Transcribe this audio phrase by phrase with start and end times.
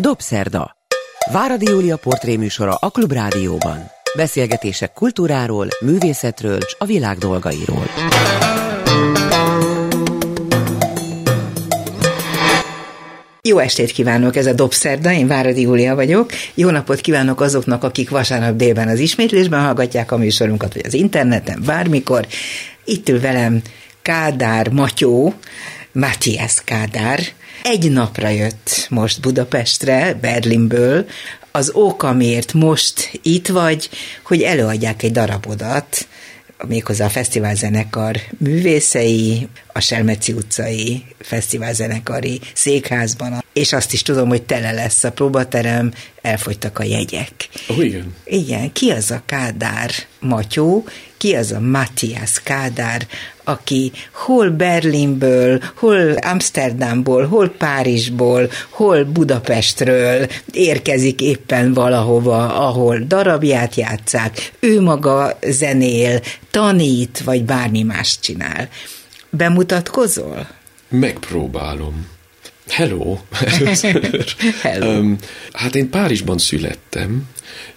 [0.00, 0.76] Dobszerda.
[1.32, 3.90] Váradi Júlia portréműsora a Klubrádióban.
[4.16, 7.84] Beszélgetések kultúráról, művészetről és a világ dolgairól.
[13.42, 16.30] Jó estét kívánok, ez a Dobszerda, én Váradi Júlia vagyok.
[16.54, 21.62] Jó napot kívánok azoknak, akik vasárnap délben az ismétlésben hallgatják a műsorunkat, vagy az interneten,
[21.66, 22.26] bármikor.
[22.84, 23.62] Itt ül velem
[24.02, 25.34] Kádár Matyó,
[25.92, 27.20] Matthias Kádár.
[27.62, 31.06] Egy napra jött most Budapestre, Berlinből.
[31.50, 33.88] Az ok, amiért most itt vagy,
[34.22, 36.06] hogy előadják egy darabodat,
[36.66, 44.72] méghozzá a fesztiválzenekar művészei, a Selmeci utcai fesztiválzenekari székházban, és azt is tudom, hogy tele
[44.72, 47.48] lesz a próbaterem, elfogytak a jegyek.
[47.70, 48.14] Ó, oh, igen.
[48.24, 49.90] Igen, ki az a Kádár
[50.20, 50.84] Matyó,
[51.16, 53.06] ki az a Matthias Kádár,
[53.44, 64.52] aki hol Berlinből, hol Amsterdamból, hol Párizsból, hol Budapestről érkezik éppen valahova, ahol darabját játszák,
[64.60, 68.68] ő maga zenél, tanít, vagy bármi más csinál.
[69.30, 70.46] Bemutatkozol?
[70.88, 72.06] Megpróbálom.
[72.68, 73.18] Hello!
[74.62, 74.98] Hello.
[74.98, 75.16] um,
[75.52, 77.28] hát én Párizsban születtem,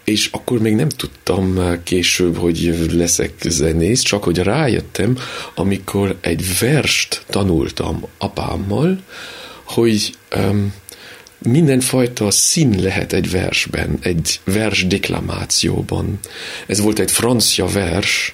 [0.03, 5.17] és akkor még nem tudtam később, hogy leszek zenész, csak hogy rájöttem,
[5.56, 9.00] amikor egy verst tanultam apámmal,
[9.64, 10.73] hogy um,
[11.38, 16.20] mindenfajta szín lehet egy versben, egy vers deklamációban.
[16.67, 18.33] Ez volt egy francia vers,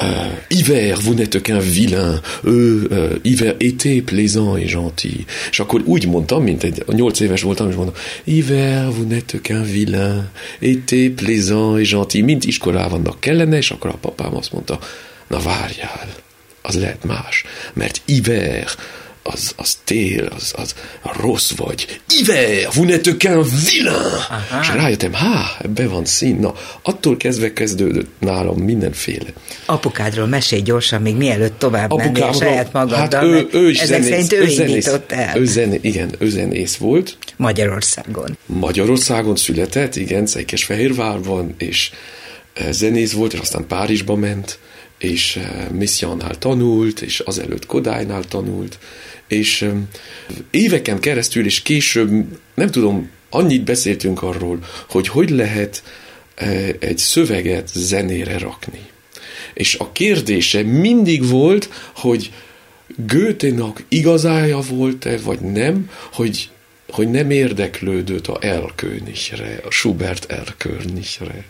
[0.00, 5.24] Uh, hiver, vous n'êtes qu'un vilain, euh, uh, hiver, été plaisant et gentil.
[5.50, 9.62] És akkor úgy mondtam, mint egy nyolc éves voltam, és mondtam, hiver, vous n'êtes qu'un
[9.62, 12.24] vilain, été plaisant et gentil.
[12.24, 14.78] Mint iskolában kellene, és akkor a papám azt mondta,
[15.28, 16.08] na várjál,
[16.62, 18.66] az lehet más, mert hiver,
[19.26, 20.74] az, az tél, az, az
[21.20, 22.00] rossz vagy.
[22.08, 24.12] Hiver, vous n'êtes qu'un vilain!
[24.28, 24.60] Aha.
[24.60, 26.36] És rájöttem, há, ebbe van szín.
[26.36, 29.28] Na, attól kezdve kezdődött nálam mindenféle.
[29.66, 33.20] Apukádról mesélj gyorsan, még mielőtt tovább mennél saját magaddal.
[33.20, 35.38] Hát ő, ő is ezek zenész, szerint ő, ő indított el.
[35.38, 37.16] Ő zené, igen, ő zenész volt.
[37.36, 38.38] Magyarországon.
[38.46, 41.90] Magyarországon született, igen, Székesfehérvárban, és
[42.54, 44.58] eh, zenész volt, és aztán Párizsba ment,
[45.04, 48.78] és eh, Missionnál tanult, és azelőtt Kodálynál tanult,
[49.28, 49.70] és
[50.50, 52.10] éveken keresztül, és később,
[52.54, 55.82] nem tudom, annyit beszéltünk arról, hogy hogy lehet
[56.78, 58.80] egy szöveget zenére rakni.
[59.54, 62.32] És a kérdése mindig volt, hogy
[62.96, 66.50] Goethe-nak igazája volt-e, vagy nem, hogy,
[66.88, 71.44] hogy nem érdeklődött a Erlkönichre, a Schubert Erlkönichre.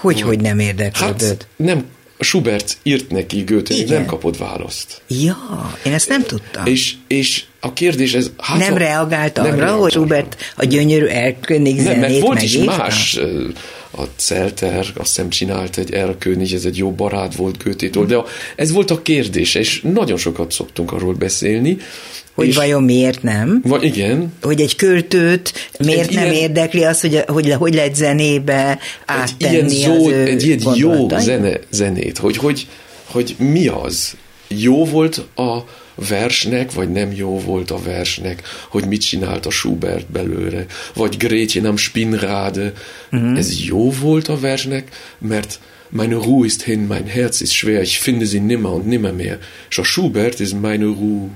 [0.00, 1.20] Hogy, hogy nem érdeklődött?
[1.20, 1.84] Hát nem
[2.18, 5.02] Schubert írt neki Goethe, még nem kapott választ.
[5.08, 5.36] Ja,
[5.84, 6.66] én ezt nem tudtam.
[6.66, 8.30] És, és a kérdés ez...
[8.38, 12.56] Hát, nem reagált arra, reagált hogy Schubert a gyönyörű Erkönig zenét Nem, mert volt is
[12.56, 13.18] más,
[13.96, 18.22] a Celter azt hiszem csinált egy Erkönig, ez egy jó barát volt Goethe-tól, de
[18.56, 21.76] ez volt a kérdés, és nagyon sokat szoktunk arról beszélni,
[22.34, 23.60] hogy és vajon miért nem?
[23.64, 24.32] Vagy igen.
[24.42, 29.56] Hogy egy költőt miért egy nem ilyen, érdekli az, hogy, hogy, hogy lehet zenébe áttenni
[29.56, 32.66] egy ilyen, zó, az ő Egy ilyen jó zene, zenét, hogy, hogy,
[33.04, 34.16] hogy mi az?
[34.48, 35.58] Jó volt a
[35.94, 41.64] versnek, vagy nem jó volt a versnek, hogy mit csinált a Schubert belőle, vagy Gretchen
[41.64, 42.72] am Spinnrade.
[43.12, 43.38] Uh-huh.
[43.38, 44.88] Ez jó volt a versnek,
[45.18, 49.12] mert meine Ruhe ist hin, mein Herz ist schwer, ich finde sie nimmer und nimmer
[49.12, 49.38] mehr.
[49.70, 51.30] És a Schubert ist meine Ruhe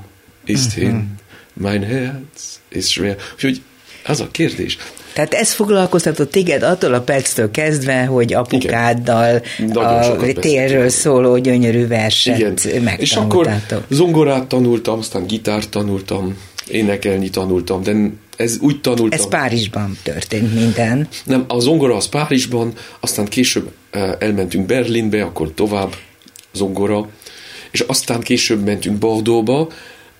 [0.44, 0.82] ist uh-huh.
[0.82, 1.18] hin,
[1.52, 3.16] mein Herz ist schwer.
[3.34, 3.62] Úgyhogy
[4.04, 4.78] az a kérdés.
[5.12, 9.42] Tehát ez foglalkoztatott téged attól a perctől kezdve, hogy apukáddal
[9.72, 12.88] a térről szóló gyönyörű verset Igen.
[12.96, 13.50] És akkor
[13.88, 16.36] zongorát tanultam, aztán gitárt tanultam,
[16.68, 17.92] énekelni tanultam, de
[18.36, 19.18] ez úgy tanultam.
[19.18, 21.08] Ez Párizsban történt minden.
[21.24, 25.94] Nem, a zongora az Párizsban, aztán később eh, elmentünk Berlinbe, akkor tovább
[26.52, 27.08] zongora,
[27.70, 29.68] és aztán később mentünk Bordeauxba,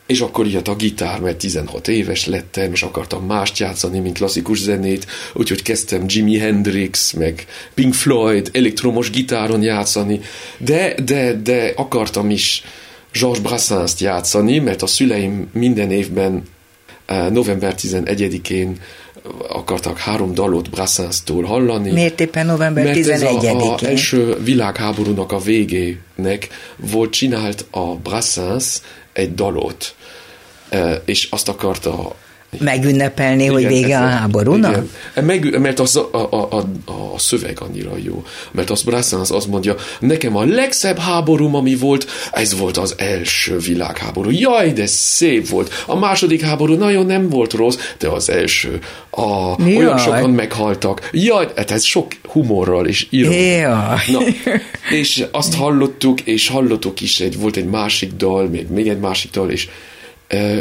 [0.08, 4.58] és akkor jött a gitár, mert 16 éves lettem, és akartam mást játszani, mint klasszikus
[4.58, 10.20] zenét, úgyhogy kezdtem Jimi Hendrix, meg Pink Floyd, elektromos gitáron játszani,
[10.58, 12.62] de, de, de akartam is
[13.12, 16.42] Georges Brassens-t játszani, mert a szüleim minden évben
[17.06, 18.80] eh, november 11-én
[19.48, 21.92] akartak három dalot Brassens-tól hallani.
[21.92, 23.56] Miért éppen november 11-én?
[23.60, 28.80] az első világháborúnak a végének volt csinált a Brassens
[29.12, 29.94] egy dalot,
[31.04, 32.14] és azt akarta
[32.58, 34.70] Megünnepelni, igen, hogy vége ez, a háborúnak?
[34.70, 35.24] Igen.
[35.24, 36.56] Meg, mert az a, a, a,
[36.92, 38.24] a szöveg annyira jó.
[38.50, 43.58] Mert az Brassens azt mondja, nekem a legszebb háborúm, ami volt, ez volt az első
[43.58, 44.30] világháború.
[44.30, 45.84] Jaj, de szép volt.
[45.86, 48.78] A második háború nagyon nem volt rossz, de az első.
[49.10, 51.08] A, olyan sokan meghaltak.
[51.12, 54.00] Jaj, hát ez sok humorral és iróniával.
[54.06, 54.20] Na,
[54.90, 59.30] és azt hallottuk, és hallottuk is, egy, volt egy másik dal, még, még egy másik
[59.30, 59.68] dal, és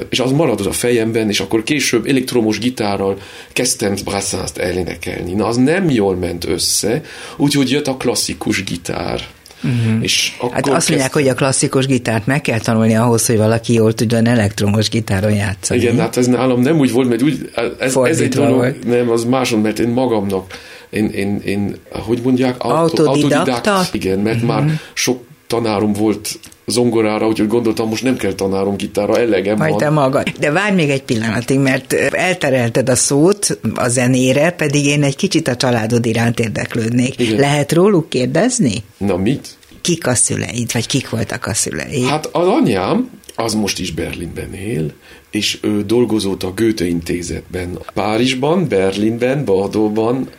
[0.10, 3.18] és az maradott a fejemben, és akkor később elektromos gitárral
[3.54, 5.34] kezdtem Brassens-t elénekelni.
[5.34, 7.02] Na, az nem jól ment össze,
[7.38, 9.22] úgyhogy jött a klasszikus gitár.
[9.64, 10.04] Uh-huh.
[10.04, 11.24] És akkor hát azt mondják, kezd...
[11.24, 15.80] hogy a klasszikus gitárt meg kell tanulni ahhoz, hogy valaki jól tudjon elektromos gitáron játszani.
[15.80, 18.86] Igen, hát ez nálam nem úgy volt, mert úgy, ez, ez egy dolog, volt.
[18.86, 20.58] nem, az máson, mert én magamnak,
[20.90, 23.32] én, én, én hogy mondják, autodidakta?
[23.32, 24.52] autodidakt, igen, mert uh-huh.
[24.52, 26.40] már sok tanárom volt
[26.72, 29.80] zongorára, úgyhogy gondoltam, most nem kell tanárom gitára, elegem Majd van.
[29.80, 30.30] te magad.
[30.40, 35.48] De várj még egy pillanatig, mert elterelted a szót a zenére, pedig én egy kicsit
[35.48, 37.20] a családod iránt érdeklődnék.
[37.20, 37.40] Igen.
[37.40, 38.84] Lehet róluk kérdezni?
[38.98, 39.58] Na mit?
[39.82, 42.06] Kik a szüleid, vagy kik voltak a szüleid?
[42.06, 44.92] Hát az anyám, az most is Berlinben él,
[45.32, 47.80] és ő dolgozott a Goethe intézetben.
[47.94, 50.30] Párizsban, Berlinben, Bardóban,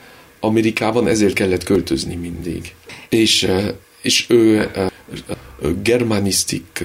[0.40, 2.74] Amerikában ezért kellett költözni mindig.
[3.08, 3.50] És,
[4.02, 4.70] és ő
[5.82, 6.84] germanisztik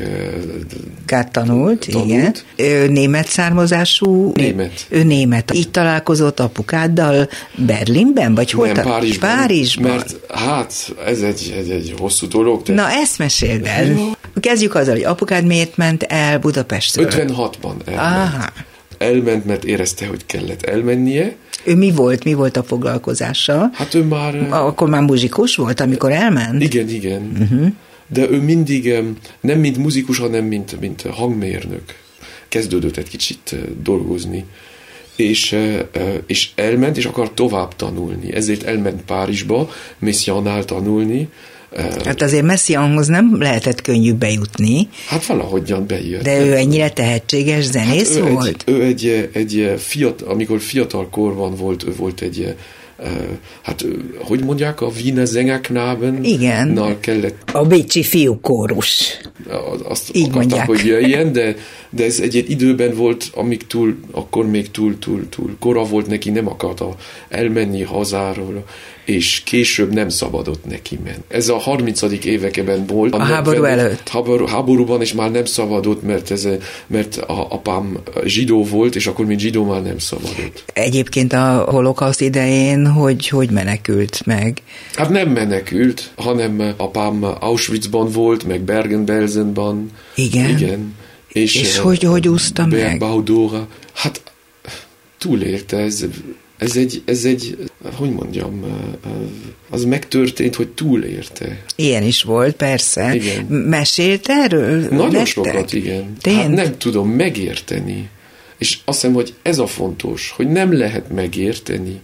[1.31, 2.35] tanult, tanult, igen.
[2.55, 4.31] Ő német származású?
[4.35, 4.85] Német.
[4.89, 5.53] Ő német.
[5.53, 8.67] Így találkozott apukáddal Berlinben, vagy hol?
[8.67, 9.29] Nem, Párizsban.
[9.29, 9.91] Párizsban.
[9.91, 12.61] Mert hát ez egy, egy, egy hosszú dolog.
[12.61, 12.73] De...
[12.73, 14.17] Na, ezt meséld el.
[14.39, 17.07] Kezdjük azzal, hogy apukád miért ment el Budapestről?
[17.09, 18.33] 56-ban elment.
[18.35, 18.49] Aha.
[18.97, 21.35] Elment, mert érezte, hogy kellett elmennie.
[21.63, 22.23] Ő mi volt?
[22.23, 23.69] Mi volt a foglalkozása?
[23.73, 24.47] Hát ő már...
[24.49, 26.63] Akkor már muzsikus volt, amikor elment?
[26.63, 27.31] Igen, igen.
[27.39, 27.73] Uh-huh
[28.13, 28.93] de ő mindig
[29.41, 31.83] nem mint muzikus, hanem mint, mint hangmérnök
[32.47, 34.45] kezdődött egy kicsit dolgozni.
[35.15, 35.59] És,
[36.25, 38.33] és elment, és akar tovább tanulni.
[38.33, 39.69] Ezért elment Párizsba,
[39.99, 41.29] Messiaannál tanulni,
[42.05, 44.89] Hát azért Messiaanhoz nem lehetett könnyű bejutni.
[45.07, 46.23] Hát valahogyan bejött.
[46.23, 48.47] De ő ennyire tehetséges zenész hát ő volt?
[48.47, 52.55] Egy, ő egy, egy fiatal, amikor fiatal korban volt, ő volt egy
[53.61, 53.85] hát
[54.17, 56.67] hogy mondják, a Wiener Sängerknaben Igen.
[56.67, 57.49] Na, kellett...
[57.51, 59.19] A bécsi fiúkórus.
[59.83, 60.67] Azt Így akartak, mondják.
[60.67, 61.55] hogy jöjjen, de,
[61.89, 66.29] de ez egy időben volt, amíg túl, akkor még túl, túl, túl kora volt neki,
[66.29, 66.95] nem akarta
[67.29, 68.63] elmenni hazáról,
[69.05, 71.23] és később nem szabadott neki menni.
[71.27, 72.01] Ez a 30.
[72.25, 73.13] években volt.
[73.13, 74.09] A, a háború előtt.
[74.09, 76.47] Háború, háborúban is már nem szabadott, mert, ez,
[76.87, 80.63] mert a apám zsidó volt, és akkor mint zsidó már nem szabadott.
[80.73, 84.61] Egyébként a holokauszt idején hogy, hogy menekült meg?
[84.93, 89.89] Hát nem menekült, hanem apám Auschwitzban volt, meg Bergen-Belsenban.
[90.15, 90.49] Igen?
[90.49, 90.95] Igen.
[91.27, 92.99] És, és hogy, hogy úszta meg?
[92.99, 93.67] Baudóra.
[93.93, 94.21] Hát
[95.17, 96.05] túlélte ez
[96.63, 97.57] ez egy, ez egy,
[97.91, 98.63] hogy mondjam,
[99.69, 101.63] az megtörtént, hogy túlérte.
[101.75, 103.15] Ilyen is volt, persze.
[103.15, 103.45] Igen.
[103.45, 104.79] Mesélt erről?
[104.81, 105.25] Nagyon nektek?
[105.25, 106.17] sokat, igen.
[106.21, 106.37] Tént?
[106.37, 108.09] Hát nem tudom megérteni.
[108.57, 112.01] És azt hiszem, hogy ez a fontos, hogy nem lehet megérteni,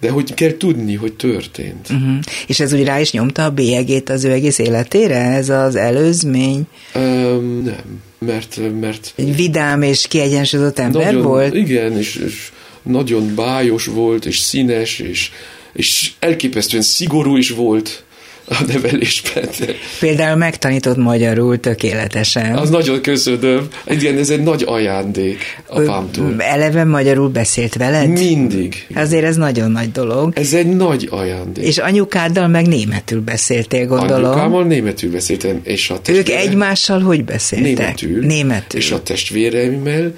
[0.00, 1.88] de hogy kell tudni, hogy történt.
[1.90, 2.18] Uh-huh.
[2.46, 6.66] És ez úgy rá is nyomta a bélyegét az ő egész életére, ez az előzmény?
[6.94, 9.12] Um, nem, mert, mert...
[9.16, 11.54] Egy vidám és kiegyensúlyozott ember nagyon, volt?
[11.54, 15.30] Igen, és, és nagyon bájos volt, és színes, és,
[15.72, 18.04] és elképesztően szigorú is volt
[18.48, 19.48] a nevelésben.
[20.00, 22.56] Például megtanított magyarul tökéletesen.
[22.56, 23.68] Az nagyon köszönöm.
[23.86, 26.34] Igen, ez egy nagy ajándék apámtól.
[26.38, 28.08] Eleve magyarul beszélt veled?
[28.08, 28.86] Mindig.
[28.94, 30.32] Azért ez nagyon nagy dolog.
[30.36, 31.64] Ez egy nagy ajándék.
[31.64, 34.24] És anyukáddal meg németül beszéltél, gondolom.
[34.24, 35.60] Anyukámmal németül beszéltem.
[35.62, 37.76] És a Ők egymással hogy beszéltek?
[37.76, 38.26] Németül.
[38.26, 38.80] Németül.
[38.80, 40.14] És a testvéremmel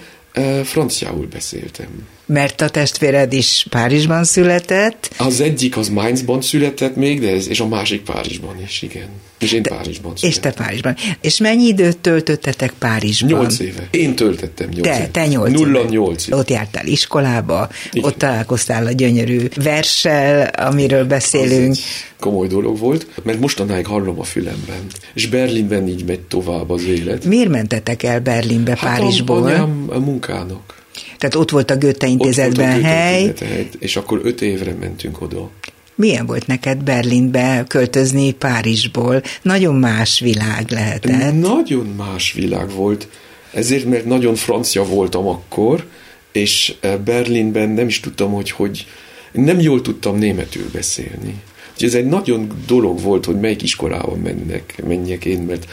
[0.65, 1.89] franciául beszéltem.
[2.27, 5.11] Mert a testvéred is Párizsban született.
[5.19, 9.09] Az egyik az Mainzban született még, de ez, és a másik Párizsban is, igen.
[9.39, 10.51] És én de, Párizsban születtem.
[10.51, 10.97] És te Párizsban.
[11.21, 13.31] És mennyi időt töltöttetek Párizsban?
[13.31, 13.89] Nyolc éve.
[13.91, 15.09] Én töltöttem nyolc te, éve.
[15.09, 15.89] Te nyolc Nulla éve.
[15.89, 16.37] nyolc éve.
[16.37, 18.09] Ott jártál iskolába, igen.
[18.09, 21.77] ott találkoztál a gyönyörű verssel, amiről beszélünk.
[22.21, 24.87] Komoly dolog volt, mert mostanáig hallom a fülemben.
[25.15, 27.25] És Berlinben így megy tovább az élet.
[27.25, 29.49] Miért mentetek el Berlinbe, hát Párizsból?
[29.49, 30.83] Hát a, a munkának.
[31.19, 33.23] Tehát ott volt a Goethe intézetben ott volt a hely.
[33.23, 35.51] Intézet, és akkor öt évre mentünk oda.
[35.95, 39.23] Milyen volt neked Berlinbe költözni Párizsból?
[39.43, 41.33] Nagyon más világ lehetett.
[41.41, 43.09] Nagyon más világ volt.
[43.53, 45.85] Ezért, mert nagyon francia voltam akkor,
[46.33, 48.87] és eh, Berlinben nem is tudtam, hogy hogy
[49.33, 51.35] nem jól tudtam németül beszélni.
[51.73, 55.67] Úgyhogy ez egy nagyon dolog volt, hogy melyik iskolába mennek, menjek én, mert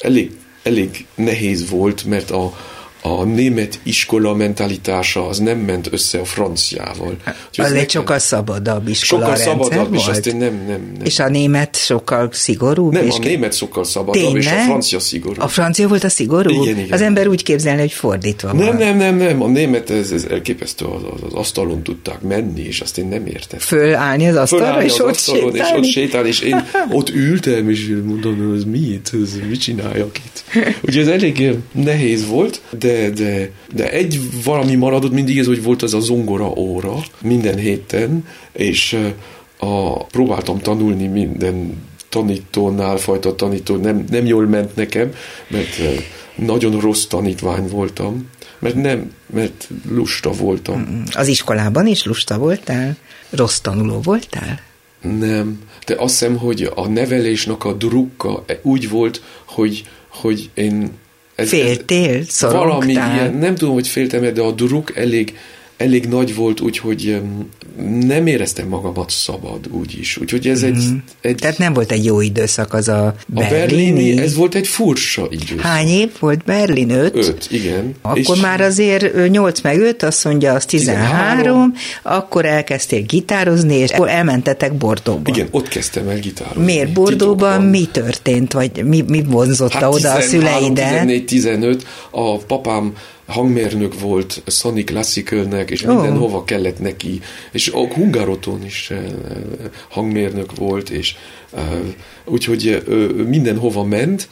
[0.00, 0.30] elég,
[0.62, 2.54] elég nehéz volt, mert a,
[3.02, 7.16] a német iskola mentalitása az nem ment össze a franciával.
[7.48, 10.00] Úgyhogy az egy sokkal szabadabb iskola Sokkal szabadabb, volt.
[10.00, 11.04] és azt én nem, nem, nem.
[11.04, 12.92] És a német sokkal szigorúbb?
[12.92, 14.42] Nem, és a német sokkal szabadabb, Tényleg?
[14.42, 15.42] és a francia szigorú.
[15.42, 16.62] A francia volt a szigorú?
[16.62, 16.92] Igen, igen.
[16.92, 18.76] Az ember úgy képzelni, hogy fordítva Nem, van.
[18.76, 19.42] nem, nem, nem.
[19.42, 23.58] A német, ez, ez elképesztő, az, az, asztalon tudták menni, és azt én nem értem.
[23.58, 25.78] Fölállni az asztalra, Fölállni és az ott asztalon, sétálni.
[25.78, 26.64] és ott sétálni, és én
[26.98, 30.44] ott ültem, és mondom, ez mit, ez mit csináljak itt.
[30.82, 35.82] Ugye ez elég nehéz volt, de, de, de egy valami maradott mindig ez, hogy volt
[35.82, 38.98] az a zongora óra minden héten, és
[39.58, 45.12] a, próbáltam tanulni minden tanítónál, fajta tanító nem, nem jól ment nekem,
[45.48, 45.80] mert
[46.34, 48.28] nagyon rossz tanítvány voltam,
[48.58, 51.02] mert nem, mert lusta voltam.
[51.12, 52.96] Az iskolában is lusta voltál?
[53.30, 54.60] Rossz tanuló voltál?
[55.00, 60.90] Nem, de azt hiszem, hogy a nevelésnek a drukka úgy volt, hogy, hogy én
[61.40, 62.22] ez, Féltél?
[62.28, 62.68] Szorongtál?
[62.68, 65.34] Valami ilyen, nem tudom, hogy féltem de a druk elég,
[65.80, 67.20] elég nagy volt, úgyhogy
[68.00, 70.16] nem éreztem magamat szabad úgy is.
[70.16, 70.66] Úgyhogy ez mm.
[70.66, 70.96] egy, mhm.
[71.20, 71.34] egy...
[71.34, 73.54] Tehát nem volt egy jó időszak az a berlini...
[73.54, 75.60] A berlini, ez volt egy furcsa időszak.
[75.60, 76.90] Hány év volt Berlin?
[76.90, 77.16] Öt?
[77.16, 77.94] Öt, igen.
[78.02, 81.72] Akkor és már azért 8 meg 5, azt mondja, az 13, 13,
[82.02, 85.30] akkor elkezdtél gitározni, és akkor elmentetek Bordóba.
[85.34, 86.64] Igen, ott kezdtem el gitározni.
[86.64, 87.62] Miért Bordóban?
[87.62, 91.04] Mi történt, vagy mi, mi vonzotta hát oda 13, a szüleidet?
[91.06, 92.92] 14-15, a papám
[93.30, 95.94] hangmérnök volt Sony Classicalnek, és oh.
[95.94, 97.20] mindenhova kellett neki,
[97.52, 99.04] és a Hungaroton is eh,
[99.88, 101.14] hangmérnök volt, és
[101.52, 101.60] uh,
[102.24, 104.28] úgyhogy uh, mindenhova ment,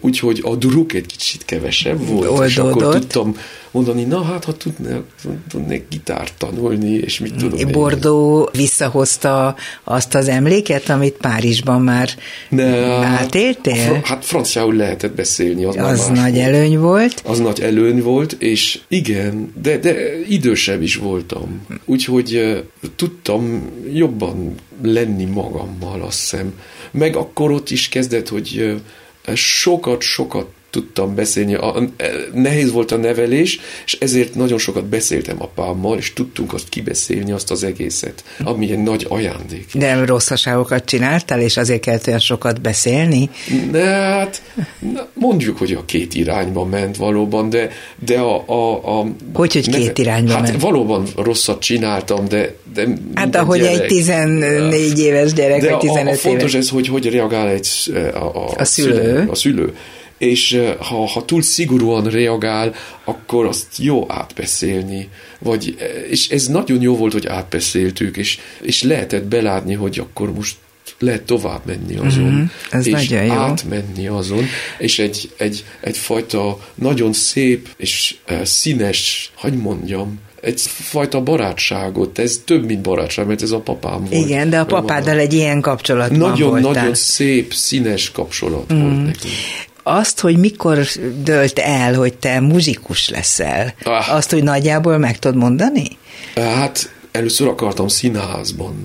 [0.00, 2.48] úgyhogy a druk egy kicsit kevesebb volt, Oldódott.
[2.48, 3.36] és akkor tudtam
[3.70, 5.02] mondani, na hát, ha tudnék,
[5.48, 12.08] tudnék gitárt tanulni, és mit tudom Bordó visszahozta azt az emléket, amit Párizsban már
[12.48, 12.64] ne,
[13.04, 13.74] átéltél?
[13.74, 15.64] Fr- hát franciául lehetett beszélni.
[15.64, 16.46] Az, az nagy volt.
[16.46, 17.22] előny volt.
[17.24, 19.94] Az nagy előny volt, és igen, de, de
[20.28, 21.66] idősebb is voltam.
[21.84, 22.62] Úgyhogy
[22.96, 26.52] tudtam jobban lenni magammal, azt hiszem.
[26.90, 28.80] Meg akkor ott is kezdett, hogy
[29.36, 31.54] sokat-sokat tudtam beszélni.
[31.54, 31.88] A,
[32.34, 37.50] nehéz volt a nevelés, és ezért nagyon sokat beszéltem apámmal, és tudtunk azt kibeszélni, azt
[37.50, 39.66] az egészet, ami egy nagy ajándék.
[39.74, 43.30] De rosszaságokat csináltál, és azért kellett olyan sokat beszélni?
[43.70, 44.42] Ne, hát
[45.12, 47.70] mondjuk, hogy a két irányba ment valóban, de,
[48.04, 48.44] de a...
[48.46, 50.60] a, a hogy, hogy neve, két irányba hát ment?
[50.60, 52.54] valóban rosszat csináltam, de...
[52.74, 56.54] de hát ahogy gyerek, egy 14 éves gyerek, de vagy 15 a, a fontos éves.
[56.54, 57.68] ez, hogy hogy reagál egy
[58.14, 58.94] a, a, a szülő.
[58.94, 59.28] szülő.
[59.30, 59.74] A szülő
[60.18, 65.08] és ha, ha túl szigorúan reagál, akkor azt jó átbeszélni.
[65.38, 65.76] Vagy,
[66.10, 70.56] és ez nagyon jó volt, hogy átbeszéltük, és, és lehetett belátni, hogy akkor most
[70.98, 73.32] lehet tovább menni azon, mm-hmm, ez és nagyon jó.
[73.32, 74.44] átmenni azon,
[74.78, 82.80] és egy, egy, egyfajta nagyon szép és színes, hogy mondjam, egyfajta barátságot, ez több, mint
[82.80, 84.12] barátság, mert ez a papám volt.
[84.12, 86.72] Igen, de a papáddal egy ilyen kapcsolatban Nagyon, voltál.
[86.72, 88.80] nagyon szép, színes kapcsolat mm.
[88.80, 89.28] volt neki
[89.82, 90.78] azt, hogy mikor
[91.22, 94.14] dölt el, hogy te muzikus leszel, ah.
[94.14, 95.98] azt, hogy nagyjából meg tudod mondani?
[96.34, 98.84] Hát először akartam színházban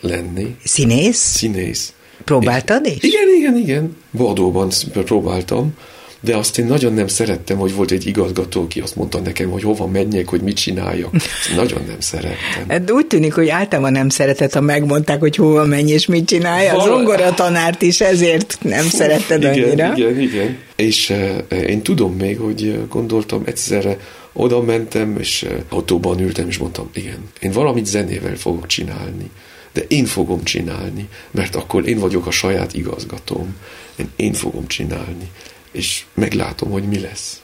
[0.00, 0.56] lenni.
[0.64, 1.18] Színész?
[1.18, 1.92] Színész.
[2.24, 3.02] Próbáltad is?
[3.02, 3.96] Igen, igen, igen.
[4.10, 5.74] Vadóban próbáltam
[6.24, 9.62] de azt én nagyon nem szerettem, hogy volt egy igazgató, aki azt mondta nekem, hogy
[9.62, 11.14] hova menjek, hogy mit csináljak.
[11.14, 12.68] Ezt nagyon nem szerettem.
[12.68, 16.68] Hát úgy tűnik, hogy általában nem szeretett, ha megmondták, hogy hova menj és mit csinálj.
[16.68, 19.92] Az ongora tanárt is ezért nem Fú, szeretted igen, annyira.
[19.96, 20.58] Igen, igen.
[20.76, 23.96] És uh, én tudom még, hogy gondoltam egyszerre,
[24.32, 29.30] oda mentem, és uh, autóban ültem, és mondtam, igen, én valamit zenével fogok csinálni
[29.72, 33.56] de én fogom csinálni, mert akkor én vagyok a saját igazgatóm.
[33.96, 35.30] Én, én fogom csinálni
[35.72, 37.41] és meglátom, hogy mi lesz.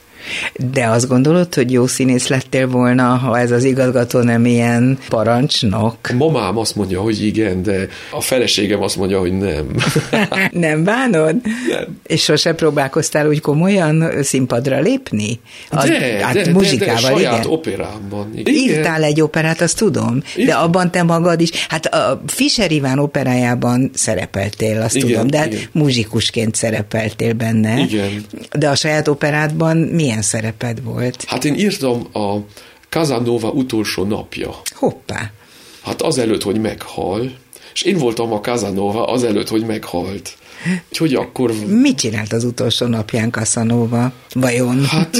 [0.71, 5.97] De azt gondolod, hogy jó színész lettél volna, ha ez az igazgató nem ilyen parancsnok?
[6.09, 9.65] A mamám azt mondja, hogy igen, de a feleségem azt mondja, hogy nem.
[10.51, 11.35] nem bánod?
[11.69, 11.99] Nem.
[12.07, 15.39] És sose próbálkoztál úgy komolyan színpadra lépni?
[15.69, 17.51] A, de, hát de, muzsikával, de, de, saját igen?
[17.51, 18.31] operámban.
[18.35, 18.53] Igen.
[18.53, 20.47] Írtál egy operát, azt tudom, igen.
[20.47, 25.37] de abban te magad is, hát a Fischer Iván operájában szerepeltél, azt igen, tudom, de
[25.37, 27.79] hát muzsikusként szerepeltél benne.
[27.79, 28.25] Igen.
[28.51, 31.23] De a saját operádban milyen milyen szereped volt?
[31.27, 32.37] Hát én írtam a
[32.89, 34.61] Casanova utolsó napja.
[34.75, 35.31] Hoppá.
[35.81, 37.31] Hát azelőtt, hogy meghal,
[37.73, 40.37] és én voltam a Casanova azelőtt, hogy meghalt.
[40.89, 41.53] Úgyhogy akkor...
[41.67, 44.11] Mit csinált az utolsó napján Casanova?
[44.33, 44.85] Vajon?
[44.85, 45.17] Hát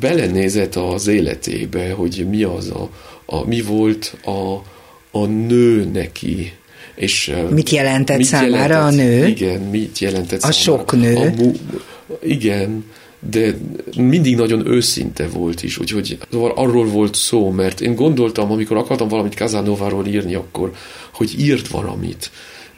[0.00, 2.90] belenézett az életébe, hogy mi az a,
[3.26, 4.54] a mi volt a,
[5.18, 6.52] a nő neki.
[6.94, 9.26] És mit jelentett mit számára jelentett, a nő?
[9.26, 10.60] Igen, mit jelentett a számára.
[10.60, 11.16] sok nő.
[11.16, 11.52] A mu,
[12.22, 12.84] igen,
[13.30, 13.54] de
[13.96, 19.08] mindig nagyon őszinte volt is, úgyhogy szóval arról volt szó, mert én gondoltam, amikor akartam
[19.08, 20.72] valamit Kazanováról írni, akkor,
[21.12, 22.30] hogy írt valamit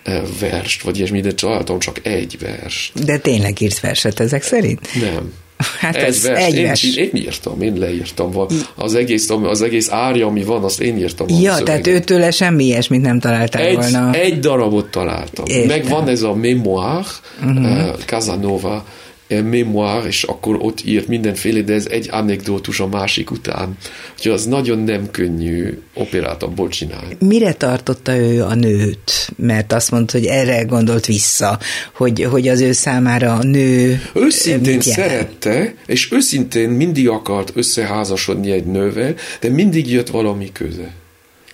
[0.03, 2.93] eh, verst, vagy ilyesmi, de találtam csak egy vers.
[3.05, 4.81] De tényleg írsz verset ezek szerint?
[5.01, 5.33] Nem.
[5.79, 6.45] Hát egy ez vers.
[6.45, 6.85] egy én, vers.
[6.97, 8.33] én írtam, én leírtam.
[8.75, 11.27] Az egész, az egész árja, ami van, azt én írtam.
[11.29, 11.65] Ja, szöveget.
[11.65, 14.13] tehát őtőle semmi ilyesmit nem találtál egy, volna.
[14.13, 15.45] egy darabot találtam.
[15.47, 15.67] Értem.
[15.67, 17.05] Meg van ez a memoir,
[17.41, 17.57] Mhm.
[17.65, 17.89] uh-huh.
[17.89, 18.85] uh, Casanova
[19.29, 23.77] memoir, és akkor ott írt mindenféle, de ez egy anekdótus a másik után.
[24.17, 27.17] Úgyhogy az nagyon nem könnyű operát abból csinálni.
[27.19, 29.33] Mire tartotta ő a nőt?
[29.37, 31.59] Mert azt mondta, hogy erre gondolt vissza,
[31.95, 38.65] hogy, hogy az ő számára a nő Őszintén szerette, és őszintén mindig akart összeházasodni egy
[38.67, 40.93] nővel, de mindig jött valami köze.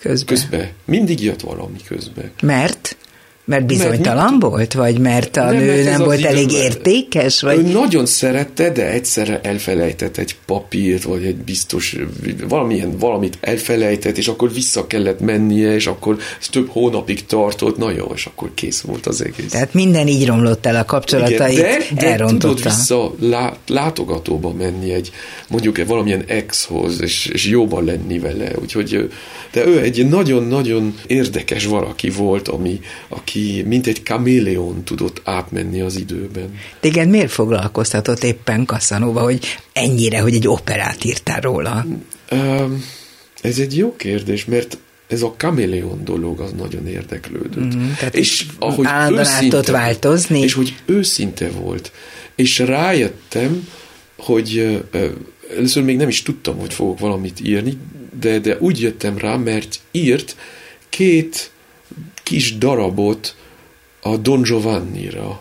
[0.00, 0.36] közben.
[0.36, 0.72] Közbe.
[0.84, 2.30] Mindig jött valami közbe.
[2.42, 2.96] Mert?
[3.44, 4.72] Mert bizonytalan mit- volt?
[4.72, 7.42] Vagy mert a Nem, nő mert nem volt elég időben- értékes?
[7.42, 11.96] Ő Vagy nagyon szerette, de egyszerre elfelejtett egy papírt, vagy egy biztos,
[12.48, 17.90] valamilyen, valamit elfelejtett, és akkor vissza kellett mennie, és akkor ez több hónapig tartott, na
[17.90, 19.50] jó, és akkor kész volt az egész.
[19.50, 24.92] tehát minden így romlott el a kapcsolatait, Igen, de, de tudod vissza lá, látogatóba menni
[24.92, 25.10] egy,
[25.48, 29.10] mondjuk egy valamilyen exhoz, és, és jóban lenni vele, úgyhogy
[29.52, 33.31] de ő egy nagyon-nagyon érdekes valaki volt, ami, aki
[33.66, 36.58] mint egy kaméleon tudott átmenni az időben.
[36.80, 39.40] Téged miért foglalkoztatott éppen Casanova, hogy
[39.72, 41.86] ennyire, hogy egy operát írtál róla?
[43.40, 47.74] Ez egy jó kérdés, mert ez a kaméleon dolog az nagyon érdeklődött.
[47.74, 48.86] Mhm, tehát és ahogy
[49.18, 50.40] őszinte, változni?
[50.40, 51.92] És hogy őszinte volt.
[52.34, 53.68] És rájöttem,
[54.16, 54.80] hogy
[55.56, 57.76] először még nem is tudtam, hogy fogok valamit írni,
[58.20, 60.36] de, de úgy jöttem rá, mert írt
[60.88, 61.50] két
[62.32, 63.34] kis darabot
[64.02, 65.40] a Don Giovanni-ra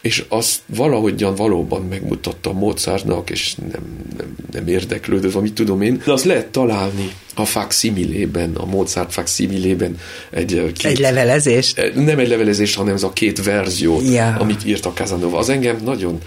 [0.00, 6.12] és azt valahogyan valóban megmutatta Mozartnak, és nem, nem, nem érdeklődött, amit tudom én, de
[6.12, 9.98] azt lehet találni a facsimilében, a Mozart facsimilében
[10.30, 11.74] egy, két, Egy levelezés?
[11.94, 14.36] nem egy levelezés, hanem ez a két verziót, Ja.
[14.38, 15.38] amit írt a Casanova.
[15.38, 16.18] Az engem nagyon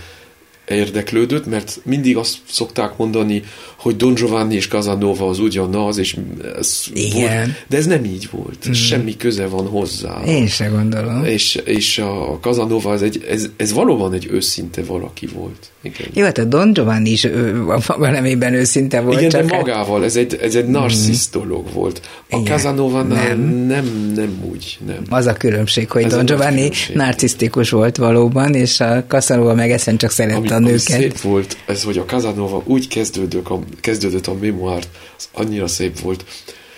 [0.70, 3.44] érdeklődött, mert mindig azt szokták mondani,
[3.76, 6.18] hogy Don Giovanni és Casanova az ugyanaz, és
[6.58, 7.38] ez Igen.
[7.38, 8.68] Volt, de ez nem így volt.
[8.70, 8.72] Mm.
[8.72, 10.22] Semmi köze van hozzá.
[10.26, 11.26] Én se gondolom.
[11.26, 15.70] És, és a Casanova, ez, egy, ez, ez valóban egy őszinte valaki volt.
[15.82, 16.08] Igen.
[16.14, 19.18] Jó, hát a Don Giovanni is ő, a maga nemében őszinte volt.
[19.18, 22.02] Igen, de csak hát- magával, ez egy, ez egy narcisz dolog volt.
[22.30, 22.44] A Igen.
[22.44, 23.40] Casanova Nem.
[23.68, 24.12] nem.
[24.16, 25.02] nem, úgy, nem.
[25.10, 29.98] Az a különbség, hogy Ez Don Giovanni narcisztikus volt valóban, és a Casanova meg eszen
[29.98, 30.80] csak szerette a nőket.
[30.80, 36.00] szép volt, ez, hogy a Casanova úgy kezdődök a, kezdődött a memoárt, az annyira szép
[36.00, 36.26] volt.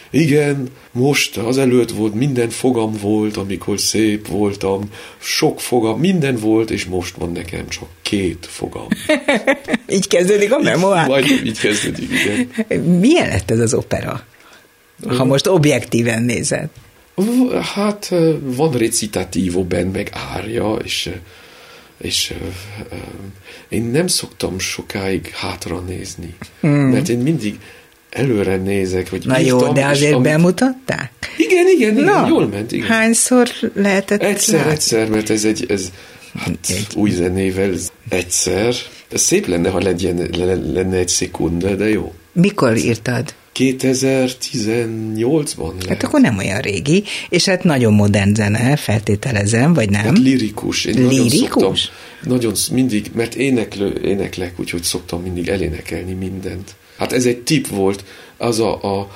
[0.10, 4.84] Igen, most azelőtt volt, minden fogam volt, amikor szép voltam,
[5.20, 8.88] sok fogam, minden volt, és most van nekem csak két fogam.
[9.90, 11.08] Így kezdődik a memoár.
[11.08, 12.82] Vagy így kezdődik, igen.
[12.84, 14.24] Milyen lett ez az opera?
[15.08, 16.70] Ha most objektíven nézed.
[17.62, 21.10] Hát van recitatívo ben, meg árja, és,
[22.02, 22.34] és
[23.70, 26.72] én nem szoktam sokáig hátra nézni, hmm.
[26.72, 27.60] mert én mindig
[28.10, 31.12] előre nézek, hogy Na jó, írtam, de és azért amit- bemutatták?
[31.38, 32.88] Igen, igen, igen, jól ment, igen.
[32.88, 34.72] Hányszor lehetett Egyszer, látni?
[34.72, 35.92] egyszer, mert ez egy, ez,
[36.38, 36.58] hát
[36.96, 37.72] új zenével
[38.10, 38.74] egyszer.
[39.12, 42.14] Ez szép lenne, ha legyen, le- lenne egy szekunda, de jó.
[42.34, 43.34] Mikor írtad?
[43.56, 45.88] 2018-ban lehet.
[45.88, 50.04] Hát akkor nem olyan régi, és hát nagyon modern zene, feltételezem, vagy nem?
[50.04, 50.86] Hát lirikus.
[50.86, 51.82] Én nagyon Lirikus?
[51.82, 56.76] szoktam, nagyon mindig, mert éneklő, éneklek, úgyhogy szoktam mindig elénekelni mindent.
[56.98, 58.04] Hát ez egy tip volt,
[58.38, 59.08] az a, a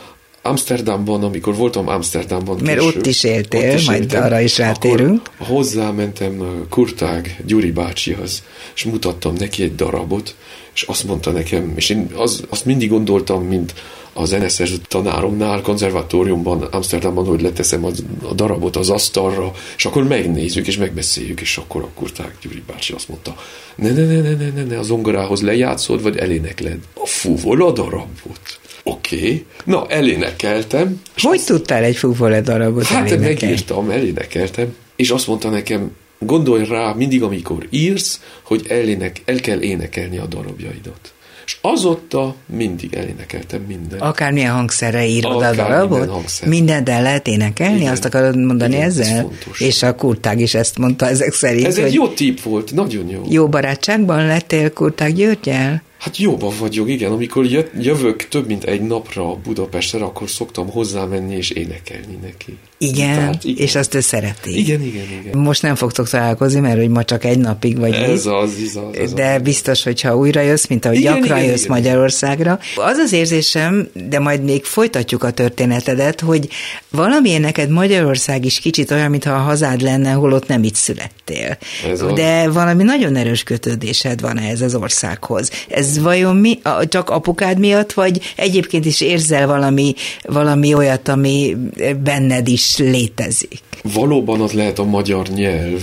[0.46, 5.22] Amsterdamban, amikor voltam Amsterdamban Mert később, ott is éltél, majd éltem, arra is rátérünk.
[5.38, 8.44] Hozzámentem a Kurtág Gyuri bácsihoz,
[8.76, 10.36] és mutattam neki egy darabot,
[10.74, 13.74] és azt mondta nekem, és én az, azt mindig gondoltam, mint
[14.14, 20.68] az NSZ tanáromnál, konzervatóriumban, Amsterdamban, hogy leteszem az, a darabot az asztalra, és akkor megnézzük,
[20.68, 23.36] és megbeszéljük, és akkor a Kurtág Gyuri bácsi azt mondta,
[23.76, 26.78] ne, ne, ne, ne, ne, ne, ne, a zongorához lejátszod, vagy elénekled?
[26.94, 28.60] A fúvol a darabot.
[28.88, 29.46] Oké, okay.
[29.66, 31.02] na elénekeltem.
[31.22, 33.26] Hogy azt- tudtál egy fúvole darabot Hát elénekelni?
[33.34, 39.62] megírtam, elénekeltem, és azt mondta nekem, gondolj rá mindig, amikor írsz, hogy elének, el kell
[39.62, 41.14] énekelni a darabjaidat.
[41.46, 44.00] És azóta mindig elénekeltem minden.
[44.00, 45.90] Akármilyen hangszerre írod a Akár darabot?
[45.98, 46.48] minden hangszer.
[46.48, 47.76] Mindent el lehet énekelni?
[47.80, 47.92] Igen.
[47.92, 49.22] Azt akarod mondani Igen, ez ezzel?
[49.22, 49.60] fontos.
[49.60, 53.24] És a Kurtág is ezt mondta ezek szerint, Ez egy jó tip volt, nagyon jó.
[53.30, 55.84] jó barátságban lettél Kurtág Györgyel?
[56.06, 57.12] Hát jobban vagyok, igen.
[57.12, 57.46] Amikor
[57.80, 62.58] jövök több mint egy napra Budapestre, akkor szoktam hozzámenni és énekelni neki.
[62.78, 63.64] Igen, Tehát, igen.
[63.64, 64.58] és azt ő szereti.
[64.58, 65.38] Igen, igen, igen.
[65.38, 68.98] Most nem fogtok találkozni, mert hogy ma csak egy napig vagy Ez az, ez az,
[68.98, 69.42] ez De az.
[69.42, 72.60] biztos, hogyha újra jössz, mint ahogy igen, gyakran igen, jössz igen, Magyarországra.
[72.76, 76.48] Az az érzésem, de majd még folytatjuk a történetedet, hogy
[76.90, 81.58] valamilyen neked Magyarország is kicsit olyan, mintha a hazád lenne, holott nem itt születtél.
[81.92, 82.54] Ez de az.
[82.54, 85.50] valami nagyon erős kötődésed van ez az országhoz.
[85.70, 86.60] Ez vajon mi,
[86.90, 91.56] csak apukád miatt, vagy egyébként is érzel valami, valami olyat, ami
[92.04, 93.62] benned is létezik?
[93.82, 95.82] Valóban az lehet a magyar nyelv,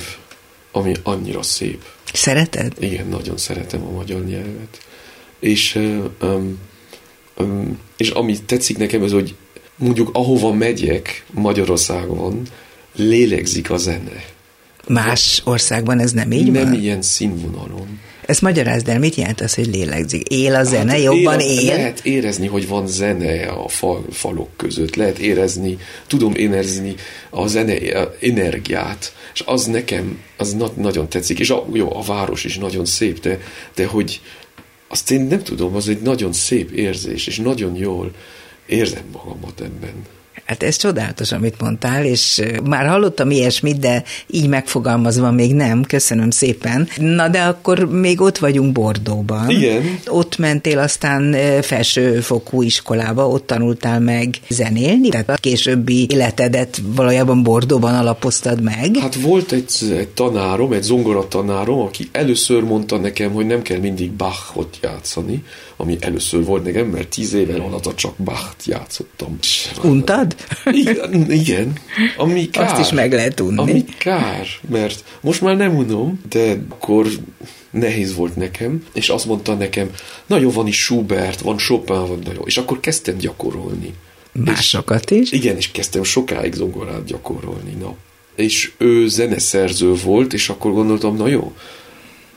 [0.73, 1.83] ami annyira szép.
[2.12, 2.73] Szereted?
[2.79, 4.79] Igen, nagyon szeretem a magyar nyelvet.
[5.40, 5.75] És,
[6.23, 6.59] um,
[7.37, 9.35] um, és ami tetszik nekem, az, hogy
[9.77, 12.42] mondjuk ahova megyek Magyarországon,
[12.97, 14.25] lélegzik a zene.
[14.88, 16.73] Más országban ez nem így nem van?
[16.73, 18.01] Nem ilyen színvonalon.
[18.27, 20.29] Ezt magyarázd el, mit jelent az, hogy lélegzik?
[20.29, 21.77] Él a zene, hát jobban él, él?
[21.77, 26.95] Lehet érezni, hogy van zene a fal, falok között, lehet érezni, tudom érezni
[27.31, 32.03] a zene a energiát, és az nekem, az na- nagyon tetszik, és a, jó, a
[32.03, 33.41] város is nagyon szép, de,
[33.75, 34.21] de hogy
[34.89, 38.11] azt én nem tudom, az egy nagyon szép érzés, és nagyon jól
[38.67, 39.95] érzem magamat ebben.
[40.45, 46.31] Hát ez csodálatos, amit mondtál, és már hallottam ilyesmit, de így megfogalmazva még nem, köszönöm
[46.31, 46.89] szépen.
[46.97, 49.51] Na de akkor még ott vagyunk Bordóban.
[49.51, 49.99] Igen.
[50.07, 57.95] Ott mentél aztán felsőfokú iskolába, ott tanultál meg zenélni, tehát a későbbi életedet valójában Bordóban
[57.95, 58.97] alapoztad meg.
[59.01, 64.11] Hát volt egy, egy tanárom, egy zongoratanárom, aki először mondta nekem, hogy nem kell mindig
[64.11, 65.45] Bachot játszani,
[65.83, 69.38] ami először volt nekem, mert tíz éven alatt csak Bach-t játszottam.
[69.83, 70.37] Untad?
[70.64, 71.73] Igen, igen.
[72.16, 72.71] Ami kár.
[72.71, 73.59] Azt is meg lehet unni.
[73.59, 77.07] Ami kár, mert most már nem unom, de akkor
[77.71, 79.90] nehéz volt nekem, és azt mondta nekem,
[80.27, 82.42] na jó, van is Schubert, van Chopin, van nagyon.
[82.47, 83.95] És akkor kezdtem gyakorolni.
[84.33, 85.33] Másokat is?
[85.33, 87.95] Igen, és kezdtem sokáig zongorát gyakorolni, na.
[88.37, 91.53] És ő zeneszerző volt, és akkor gondoltam, na jó,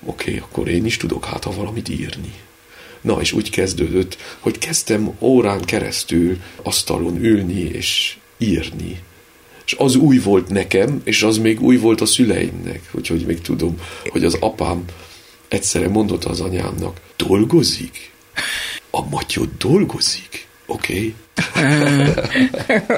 [0.06, 2.34] oké, akkor én is tudok hát ha valamit írni.
[3.06, 9.04] Na, és úgy kezdődött, hogy kezdtem órán keresztül asztalon ülni és írni.
[9.66, 13.78] És az új volt nekem, és az még új volt a szüleimnek, úgyhogy még tudom,
[14.10, 14.84] hogy az apám
[15.48, 18.12] egyszerre mondott az anyámnak, dolgozik?
[18.90, 20.48] A matyod dolgozik?
[20.66, 20.94] Oké.
[20.94, 21.14] Okay.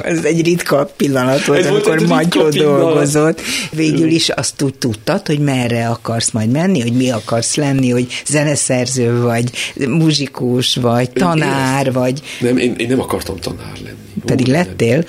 [0.04, 3.42] Ez egy ritka pillanat volt, Ez amikor Magyó dolgozott.
[3.72, 8.24] Végül is azt úgy tudtad, hogy merre akarsz majd menni, hogy mi akarsz lenni, hogy
[8.26, 9.52] zeneszerző vagy,
[9.88, 12.22] muzsikus vagy, tanár én vagy.
[12.40, 14.24] Nem, én, én nem akartam tanár lenni.
[14.26, 14.96] Pedig Ó, lettél?
[14.96, 15.06] Nem.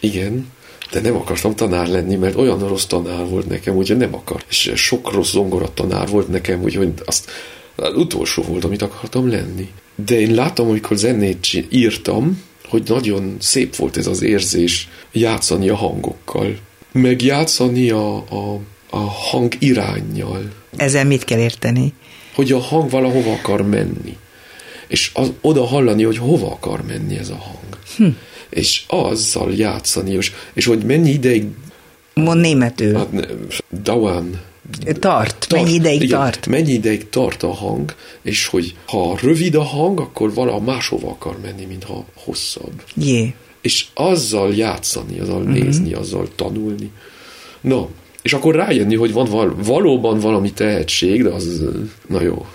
[0.00, 0.46] Igen,
[0.92, 4.42] de nem akartam tanár lenni, mert olyan rossz tanár volt nekem, hogy nem akar.
[4.48, 7.30] És sok rossz zongora tanár volt nekem, úgyhogy azt
[7.76, 9.68] az utolsó volt, amit akartam lenni.
[9.94, 15.76] De én láttam, amikor zenét írtam, hogy nagyon szép volt ez az érzés játszani a
[15.76, 16.56] hangokkal,
[16.92, 20.52] meg játszani a, a, a hang irányjal.
[20.76, 21.92] Ezzel mit kell érteni?
[22.34, 24.16] Hogy a hang valahova akar menni.
[24.88, 27.78] És az, oda hallani, hogy hova akar menni ez a hang.
[27.96, 28.16] Hm.
[28.50, 31.44] És azzal játszani, és, és hogy mennyi ideig...
[32.14, 32.94] Mond németül.
[32.94, 33.08] Hát,
[33.82, 34.40] dauern
[34.80, 34.98] Tart.
[34.98, 35.52] tart.
[35.52, 36.46] Mennyi ideig igen, tart?
[36.46, 41.36] Mennyi ideig tart a hang, és hogy ha rövid a hang, akkor vala máshova akar
[41.42, 42.82] menni, mint ha hosszabb.
[42.94, 43.34] Jé.
[43.60, 45.52] És azzal játszani, azzal uh-huh.
[45.52, 46.90] nézni, azzal tanulni.
[47.60, 47.88] Na,
[48.22, 51.62] és akkor rájönni, hogy van val- valóban valami tehetség, de az,
[52.08, 52.46] na jó.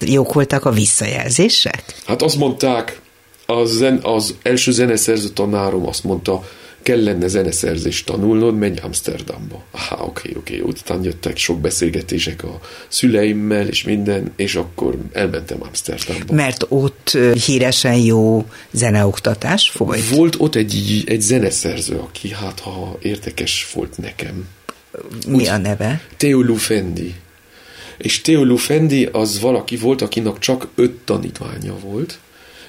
[0.00, 1.84] Jók voltak a visszajelzések?
[2.06, 3.00] Hát azt mondták,
[3.46, 6.44] az, zen, az első zeneszerző tanárom azt mondta,
[6.84, 9.64] kellene zeneszerzést tanulnod, menj Amsterdamba.
[9.70, 16.34] Aha, oké, oké, után jöttek sok beszélgetések a szüleimmel, és minden, és akkor elmentem Amsterdamba.
[16.34, 20.08] Mert ott híresen jó zeneoktatás folyt?
[20.08, 24.48] Volt ott egy, egy zeneszerző, aki hát ha érdekes volt nekem.
[25.26, 26.00] Mi Úgy, a neve?
[26.16, 27.14] Theo Lufendi.
[27.98, 32.18] És Theo Lufendi az valaki volt, akinek csak öt tanítványa volt,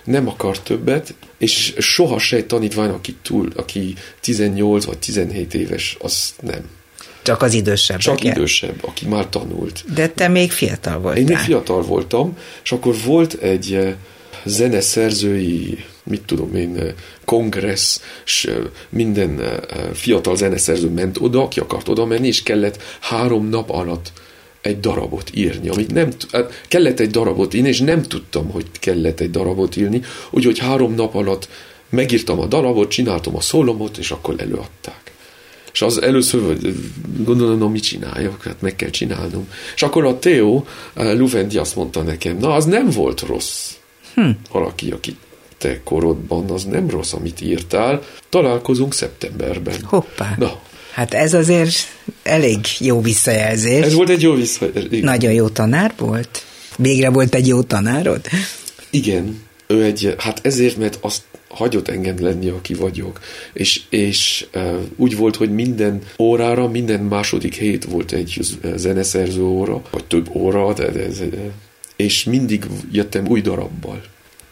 [0.06, 6.34] nem akar többet, és soha se tanítvány, aki, túl, aki 18 vagy 17 éves, az
[6.42, 6.70] nem.
[7.26, 8.00] Csak az idősebb.
[8.00, 8.36] Csak igen.
[8.36, 9.84] idősebb, aki már tanult.
[9.94, 11.22] De te még fiatal voltál.
[11.22, 13.94] Én még fiatal voltam, és akkor volt egy eh,
[14.44, 16.94] zeneszerzői, mit tudom én, eh,
[17.26, 18.56] kongress, és eh,
[18.90, 19.42] minden
[19.94, 24.12] fiatal zeneszerző ment oda, aki akart oda menni, és kellett három nap alatt
[24.66, 29.20] egy darabot írni, amit nem, hát kellett egy darabot írni, és nem tudtam, hogy kellett
[29.20, 31.50] egy darabot írni, úgyhogy három nap alatt
[31.90, 35.12] megírtam a darabot, csináltam a szólomot, és akkor előadták.
[35.74, 36.58] És az először
[37.18, 39.50] gondolom, na mit csináljak, hát meg kell csinálnom.
[39.76, 40.64] És akkor a Theo
[40.96, 43.72] Luvendi azt mondta nekem, na az nem volt rossz.
[44.14, 44.30] Hm.
[44.52, 45.16] Valaki, aki
[45.58, 48.02] te korodban, az nem rossz, amit írtál.
[48.30, 49.84] Találkozunk szeptemberben.
[49.84, 50.36] Hoppá.
[50.38, 50.60] Na,
[50.96, 51.76] Hát ez azért
[52.24, 53.86] elég jó visszajelzés.
[53.86, 55.02] ez volt egy jó visszajelzés.
[55.02, 56.46] Nagyon jó tanár volt?
[56.78, 58.22] Végre volt egy jó tanárod?
[58.90, 63.20] Igen, ő egy, hát ezért, mert azt hagyott engem lenni, aki vagyok.
[63.54, 68.40] És, és uh, úgy volt, hogy minden órára, minden második hét volt egy
[68.76, 71.52] zeneszerző óra, vagy több óra, de, de, de,
[71.96, 74.02] és mindig jöttem új darabbal.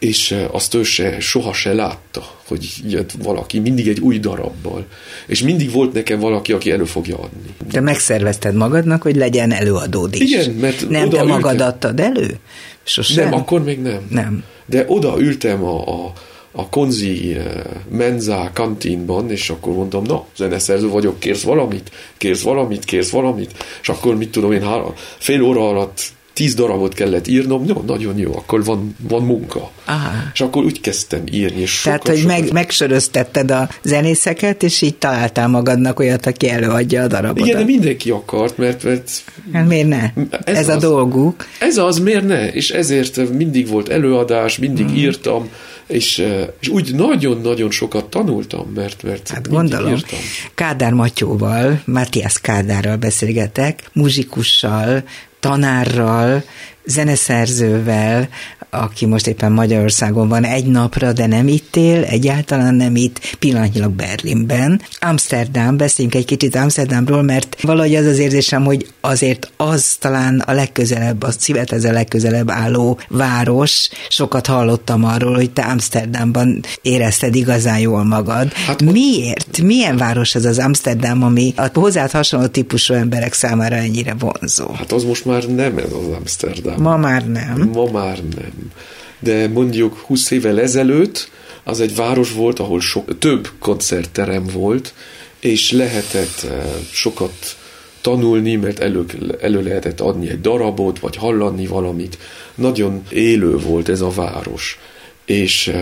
[0.04, 4.86] És uh, azt ő se, soha se látta, hogy jött valaki, mindig egy új darabbal.
[5.26, 7.54] És mindig volt nekem valaki, aki elő fogja adni.
[7.70, 10.32] De megszervezted magadnak, hogy legyen előadód is.
[10.32, 11.66] Igen, mert Nem te magad ültem.
[11.66, 12.38] adtad elő?
[12.82, 13.24] Sosem?
[13.24, 14.06] Nem, akkor még nem.
[14.10, 14.44] Nem.
[14.66, 16.12] De oda ültem a, a,
[16.52, 17.44] a konzi eh,
[17.90, 23.88] menza kantínban, és akkor mondtam, na, zeneszerző vagyok, kérsz valamit, kérsz valamit, kérsz valamit, és
[23.88, 26.02] akkor mit tudom én, három, fél óra alatt
[26.34, 29.70] tíz darabot kellett írnom, jó, nagyon jó, akkor van, van munka.
[29.84, 30.10] Aha.
[30.32, 34.82] És akkor úgy kezdtem írni, és sokat, Tehát, hogy meg, sokat- megsöröztetted a zenészeket, és
[34.82, 37.46] így találtál magadnak olyat, aki előadja a darabodat.
[37.46, 39.10] Igen, de mindenki akart, mert, mert
[39.52, 40.02] Hát miért ne?
[40.02, 40.12] Ez,
[40.44, 40.82] Ez Ez a az.
[40.82, 41.46] dolguk.
[41.60, 42.48] Ez az, miért ne?
[42.52, 44.94] És ezért mindig volt előadás, mindig Hmm.
[44.94, 44.98] mm.
[44.98, 45.48] írtam,
[45.86, 49.92] és, eh, és úgy nagyon-nagyon sokat tanultam, mert, mert Hát gondolom.
[49.92, 50.18] írtam.
[50.54, 55.02] Kádár Matyóval, Matthias Kádárral beszélgetek, muzsikussal,
[55.44, 56.42] tanárral,
[56.84, 58.28] zeneszerzővel,
[58.74, 63.92] aki most éppen Magyarországon van egy napra, de nem itt él, egyáltalán nem itt, pillanatnyilag
[63.92, 64.80] Berlinben.
[65.00, 70.52] Amsterdam, beszéljünk egy kicsit Amsterdamról, mert valahogy az az érzésem, hogy azért az talán a
[70.52, 73.88] legközelebb, a szívedhez a legközelebb álló város.
[74.08, 78.52] Sokat hallottam arról, hogy te Amsterdamban érezted igazán jól magad.
[78.52, 79.60] Hát, Miért?
[79.62, 84.72] Milyen város ez az Amsterdam, ami a hozzád hasonló típusú emberek számára ennyire vonzó?
[84.72, 86.73] Hát az most már nem ez az Amsterdam.
[86.78, 87.70] Ma már nem.
[87.72, 88.70] Ma már nem.
[89.18, 91.30] De mondjuk 20 évvel ezelőtt
[91.62, 94.94] az egy város volt, ahol sok, több koncertterem volt,
[95.40, 97.56] és lehetett eh, sokat
[98.00, 99.04] tanulni, mert elő,
[99.40, 102.18] elő lehetett adni egy darabot, vagy hallani valamit.
[102.54, 104.78] Nagyon élő volt ez a város
[105.24, 105.72] és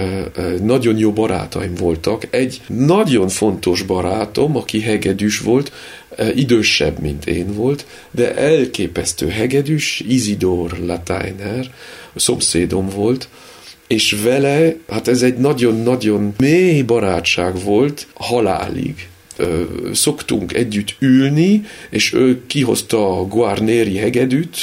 [0.62, 2.26] nagyon jó barátaim voltak.
[2.30, 5.72] Egy nagyon fontos barátom, aki hegedűs volt,
[6.34, 11.70] idősebb, mint én volt, de elképesztő hegedűs, Isidor Lateiner,
[12.14, 13.28] szomszédom volt,
[13.86, 19.08] és vele, hát ez egy nagyon-nagyon mély barátság volt, halálig.
[19.92, 24.56] Szoktunk együtt ülni, és ő kihozta a Guarneri hegedűt,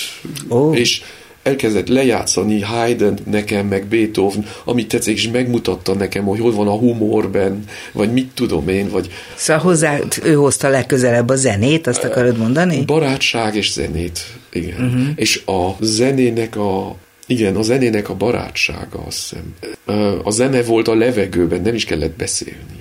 [0.49, 0.73] Ó.
[0.73, 1.01] és
[1.43, 6.77] elkezdett lejátszani Haydn nekem, meg Beethoven, amit tetszik, és megmutatta nekem, hogy hol van a
[6.77, 12.37] humorben, vagy mit tudom én, vagy Szóval hozzá, ő hozta legközelebb a zenét, azt akarod
[12.37, 12.85] mondani?
[12.85, 14.19] barátság és zenét,
[14.51, 14.85] igen.
[14.85, 15.07] Uh-huh.
[15.15, 16.95] És a zenének a
[17.27, 19.53] igen, a zenének a barátsága, azt hiszem.
[20.23, 22.78] A zene volt a levegőben, nem is kellett beszélni.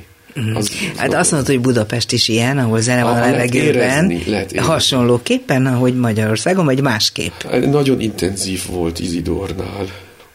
[0.55, 4.13] Az, Hát azt mondod, hogy Budapest is ilyen, ahol zene van a levegőben,
[4.57, 7.43] hasonlóképpen, ahogy Magyarországon, vagy másképp.
[7.71, 9.87] Nagyon intenzív volt Izidornál.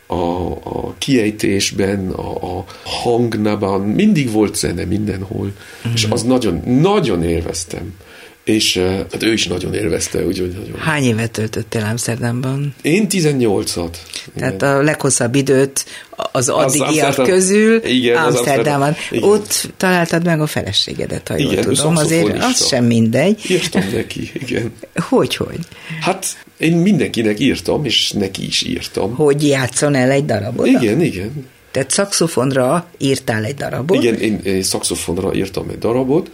[0.07, 5.45] A, a kiejtésben, a, a hangnában, mindig volt zene mindenhol,
[5.87, 5.91] mm.
[5.93, 7.93] és az nagyon, nagyon élveztem.
[8.43, 8.77] És
[9.11, 10.77] hát ő is nagyon élvezte, úgyhogy nagyon.
[10.79, 12.73] Hány évet töltöttél Amsterdamban?
[12.81, 13.89] Én 18-at.
[14.37, 15.85] Tehát a leghosszabb időt
[16.31, 18.87] az addigiak Amsterdam- közül Igen, az Amsterdamban.
[18.87, 19.29] Amsterdam- igen.
[19.29, 21.95] Ott találtad meg a feleségedet, ha jól Igen, ő tudom.
[21.95, 23.39] Azért az sem mindegy.
[23.49, 24.71] Írtam neki, igen.
[25.09, 25.59] Hogy, hogy?
[26.01, 26.25] Hát
[26.57, 29.15] én mindenkinek írtam, és neki is írtam.
[29.15, 30.67] Hogy játszon el egy darabot?
[30.67, 31.45] Igen, igen.
[31.71, 34.03] Tehát szakszofonra írtál egy darabot?
[34.03, 36.31] Igen, én, én szakszofonra írtam egy darabot,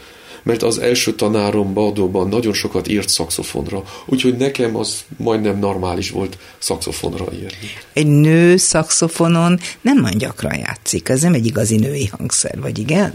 [0.50, 6.38] mert az első tanárom Baldóban nagyon sokat írt szakszofonra, úgyhogy nekem az majdnem normális volt
[6.58, 7.70] szakszofonra írni.
[7.94, 13.14] Egy nő szakszofonon nem nagyon gyakran játszik, ez nem egy igazi női hangszer, vagy igen?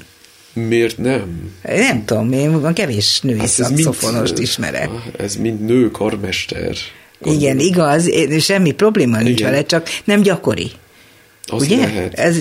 [0.52, 1.50] Miért nem?
[1.62, 4.90] Nem tudom, én kevés női Hát hát mind- szakszofonost ismerek.
[5.18, 6.76] Ez mind nő karmester.
[7.22, 9.50] Igen, igaz, semmi probléma nincs Igen.
[9.50, 10.70] vele, csak nem gyakori.
[11.46, 11.76] Az Ugye?
[11.76, 12.14] lehet.
[12.14, 12.36] Ez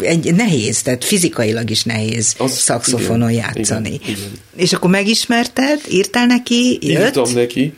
[0.00, 3.88] egy nehéz, tehát fizikailag is nehéz Az- szakszofonon igen, játszani.
[3.88, 4.30] igen, igen.
[4.56, 7.02] És akkor megismerted, írtál neki, jött?
[7.04, 7.74] Írtam neki,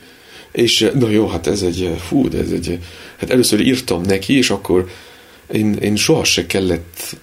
[0.51, 2.79] és na jó, hát ez egy, fú, de ez egy,
[3.17, 4.89] hát először írtam neki, és akkor
[5.53, 7.15] én, én soha se kellett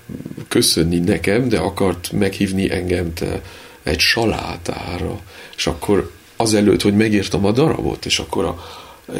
[0.49, 3.41] köszönni nekem, de akart meghívni engem te
[3.83, 5.21] egy salátára,
[5.57, 8.65] és akkor azelőtt, hogy megírtam a darabot, és akkor a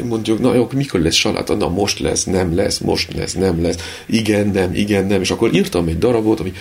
[0.03, 1.55] mondjuk, na jó, mikor lesz saláta?
[1.55, 5.53] Na most lesz, nem lesz, most lesz, nem lesz, igen, nem, igen, nem, és akkor
[5.53, 6.53] írtam egy darabot, ami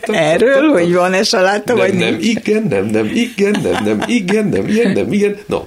[0.00, 2.18] Erről, hogy van-e saláta, vagy nem?
[2.20, 5.36] igen, nem, nem, igen, nem, nem, igen, nem, igen, nem, igen.
[5.46, 5.66] Na,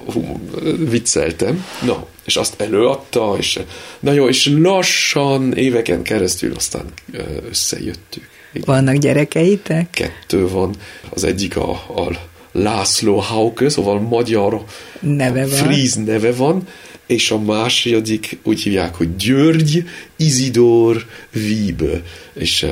[0.88, 1.64] vicceltem.
[1.84, 3.58] Na, és azt előadta, és
[4.00, 6.84] na jó, és lassan éveken keresztül aztán
[7.48, 8.28] összejöttük.
[8.64, 9.90] Vannak gyerekeitek?
[9.90, 10.74] Kettő van.
[11.10, 12.10] Az egyik a, a
[12.62, 14.64] László Hauke, szóval magyar
[15.00, 15.58] neve van.
[15.58, 16.66] Fríz neve van,
[17.06, 19.84] és a második úgy hívják, hogy György
[20.16, 22.66] Izidor Víbe, és,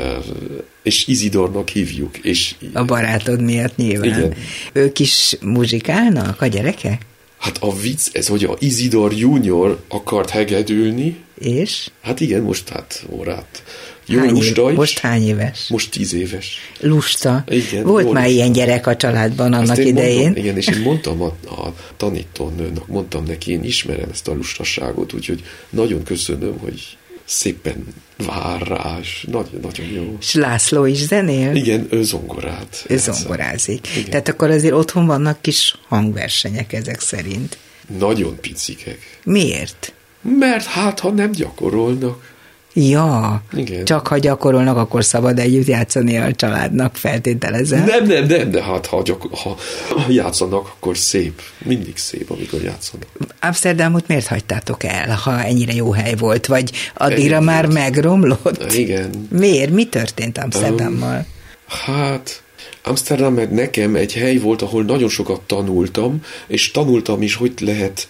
[0.83, 2.19] és Izidornak hívjuk.
[2.19, 4.19] És, a barátod miatt nyilván.
[4.19, 4.35] Igen.
[4.73, 7.07] Ők is muzsikálnak, a gyerekek?
[7.39, 11.17] Hát a vicc, ez, hogy a Izidor Junior akart hegedülni.
[11.39, 11.89] És?
[12.03, 13.63] Hát igen, most hát órát
[14.07, 15.69] jó hány lusta év, Most hány éves?
[15.69, 16.59] Most tíz éves.
[16.81, 17.45] Lusta.
[17.49, 18.29] Igen, Volt már lusta.
[18.29, 20.21] ilyen gyerek a családban annak én idején.
[20.23, 25.13] Mondtam, igen, és én mondtam a, a tanítónőnek, mondtam neki, én ismerem ezt a lustaságot,
[25.13, 27.85] úgyhogy nagyon köszönöm, hogy szépen
[28.27, 30.17] vár rá, és nagyon, nagyon jó.
[30.21, 31.55] És László is zenél?
[31.55, 32.85] Igen, ő zongorát.
[32.89, 33.89] Ő zongorázik.
[33.97, 34.11] Igen.
[34.11, 37.59] Tehát akkor azért otthon vannak kis hangversenyek ezek szerint.
[37.99, 39.21] Nagyon picikek.
[39.25, 39.93] Miért?
[40.39, 42.35] Mert hát, ha nem gyakorolnak.
[42.79, 43.85] Ja, Igen.
[43.85, 47.85] csak ha gyakorolnak, akkor szabad együtt játszani a családnak, feltételezem.
[47.85, 49.57] Nem, nem, nem, de hát ha, gyakor- ha,
[49.89, 51.41] ha játszanak, akkor szép.
[51.65, 53.07] Mindig szép, amikor játszanak.
[53.41, 56.47] Amsterdamot miért hagytátok el, ha ennyire jó hely volt?
[56.47, 58.73] Vagy addigra már megromlott?
[58.73, 59.11] Igen.
[59.31, 59.71] Miért?
[59.71, 61.17] Mi történt Amsterdammal?
[61.17, 61.25] Um,
[61.67, 62.41] hát...
[62.83, 68.09] Amsterdam meg nekem egy hely volt, ahol nagyon sokat tanultam, és tanultam is, hogy lehet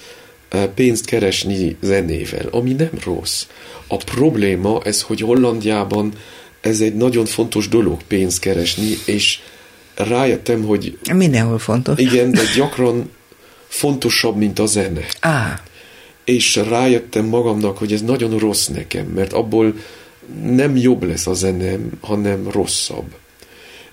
[0.74, 3.46] pénzt keresni zenével, ami nem rossz.
[3.86, 6.12] A probléma ez, hogy Hollandiában
[6.60, 9.38] ez egy nagyon fontos dolog pénzt keresni, és
[9.94, 10.98] rájöttem, hogy...
[11.14, 11.98] Mindenhol fontos.
[11.98, 13.10] Igen, de gyakran
[13.68, 15.04] fontosabb, mint a zene.
[15.20, 15.58] Ah.
[16.24, 19.74] És rájöttem magamnak, hogy ez nagyon rossz nekem, mert abból
[20.42, 23.14] nem jobb lesz a zenem, hanem rosszabb.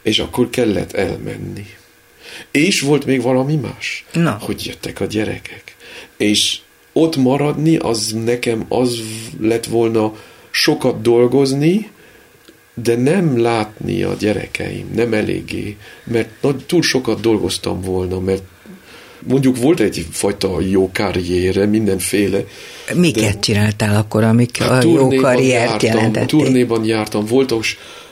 [0.02, 1.66] És akkor kellett elmenni.
[2.52, 4.38] És volt még valami más, Na.
[4.42, 5.76] hogy jöttek a gyerekek
[6.18, 6.60] és
[6.94, 9.02] ott maradni, az nekem az
[9.40, 10.14] lett volna
[10.52, 11.92] sokat dolgozni,
[12.74, 18.44] de nem látni a gyerekeim, nem eléggé, mert nagy, túl sokat dolgoztam volna, mert
[19.28, 22.44] mondjuk volt egyfajta jó karriere, mindenféle.
[22.94, 26.28] Miket csináltál akkor, amik hát a jó karriert jártam, jelentették?
[26.28, 27.54] Turnéban jártam, volt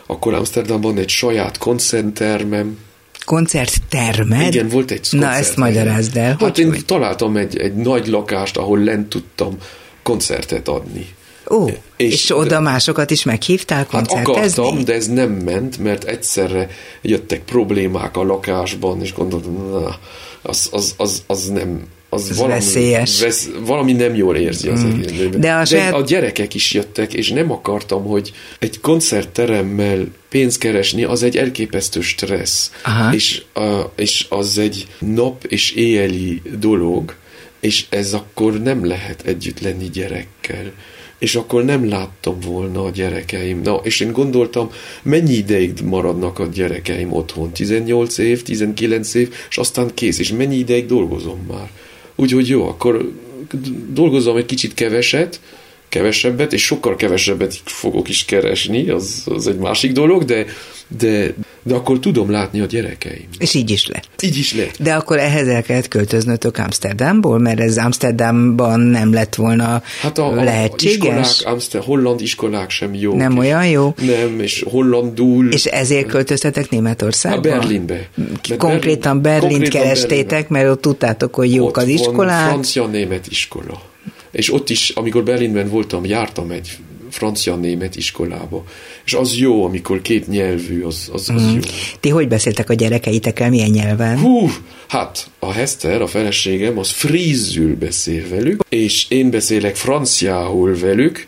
[0.05, 2.77] akkor Amsterdamban egy saját koncerttermem,
[3.25, 4.53] koncerttermed?
[4.53, 5.31] Igen, volt egy koncert.
[5.31, 6.35] Na, ezt magyarázd el.
[6.39, 6.85] Hát én hogy?
[6.85, 9.57] találtam egy, egy nagy lakást, ahol lent tudtam
[10.03, 11.07] koncertet adni.
[11.49, 14.33] Ó, és, és oda másokat is meghívtál koncertezni?
[14.33, 16.69] Hát akartam, de ez nem ment, mert egyszerre
[17.01, 19.97] jöttek problémák a lakásban, és gondoltam, na,
[20.41, 23.21] az, az, az, az nem, az Ez valami, veszélyes.
[23.21, 25.01] Vesz, valami nem jól érzi az mm.
[25.39, 25.93] De, a, De saját...
[25.93, 32.01] a gyerekek is jöttek, és nem akartam, hogy egy koncertteremmel pénzt keresni, az egy elképesztő
[32.01, 32.71] stressz.
[32.83, 33.13] Aha.
[33.13, 37.15] És, a, és az egy nap és éjjeli dolog,
[37.59, 40.71] és ez akkor nem lehet együtt lenni gyerekkel
[41.21, 43.61] és akkor nem láttam volna a gyerekeim.
[43.61, 44.69] Na, és én gondoltam,
[45.01, 47.51] mennyi ideig maradnak a gyerekeim otthon?
[47.51, 51.69] 18 év, 19 év, és aztán kész, és mennyi ideig dolgozom már?
[52.21, 53.11] Úgyhogy jó, akkor
[53.89, 55.39] dolgozom egy kicsit keveset,
[55.89, 60.45] kevesebbet, és sokkal kevesebbet fogok is keresni, az, az egy másik dolog, de,
[60.97, 63.27] de, de akkor tudom látni a gyerekeim.
[63.37, 64.21] És így is lett.
[64.23, 64.75] Így is lett.
[64.79, 70.33] De akkor ehhez el kellett költöznötök Amsterdamból, mert ez Amsterdamban nem lett volna hát a,
[70.33, 70.93] lehetséges?
[70.93, 73.15] Iskolák, Amster, holland iskolák sem jó.
[73.15, 73.93] Nem és, olyan jó?
[73.97, 75.51] Nem, és hollandul.
[75.51, 77.37] És ezért költöztetek Németországba?
[77.37, 78.09] A Berlinbe.
[78.57, 80.59] Konkrétan Berlint kerestétek, Berlinbe.
[80.59, 82.49] mert ott tudtátok, hogy jók ott az iskolák.
[82.49, 83.81] francia-német iskola.
[84.31, 86.77] És ott is, amikor Berlinben voltam, jártam egy
[87.11, 88.63] francia-német iskolába.
[89.05, 91.53] És az jó, amikor két nyelvű, az, az, az mm.
[91.53, 91.59] jó.
[91.99, 94.19] Ti hogy beszéltek a gyerekeitekkel, milyen nyelven?
[94.19, 94.49] Hú,
[94.87, 101.27] hát a Hester, a feleségem, az frízül beszél velük, és én beszélek franciául velük,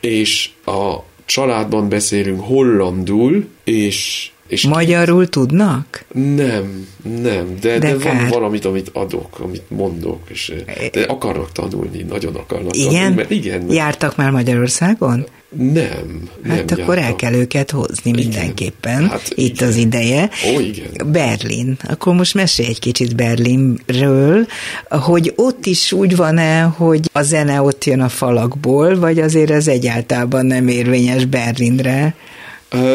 [0.00, 6.04] és a családban beszélünk hollandul, és és Magyarul tudnak?
[6.12, 10.52] Nem, nem, de, de, de van valamit, amit adok, amit mondok, és
[10.92, 12.92] de akarnak tanulni, nagyon akarnak igen?
[12.92, 13.14] tanulni.
[13.14, 13.70] Mert igen.
[13.72, 15.26] Jártak már Magyarországon?
[15.56, 17.12] Nem, Hát nem akkor jártam.
[17.12, 18.20] el kell őket hozni igen.
[18.20, 19.08] mindenképpen.
[19.08, 19.68] Hát Itt igen.
[19.68, 20.30] az ideje.
[20.54, 21.10] Ó, igen.
[21.12, 21.76] Berlin.
[21.88, 24.46] Akkor most mesélj egy kicsit Berlinről,
[24.88, 29.68] hogy ott is úgy van-e, hogy a zene ott jön a falakból, vagy azért ez
[29.68, 32.14] egyáltalán nem érvényes Berlinre?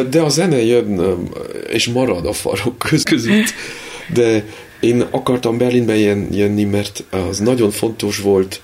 [0.10, 1.18] De a zene jön
[1.70, 3.54] és marad a farok között,
[4.14, 4.46] de
[4.86, 5.98] Én akartam Berlinbe
[6.32, 8.62] jönni, mert az nagyon fontos volt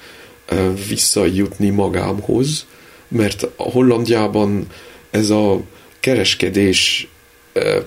[0.88, 2.66] visszajutni magámhoz,
[3.08, 4.68] mert a Hollandiában
[5.12, 5.62] ez a
[6.00, 7.08] kereskedés,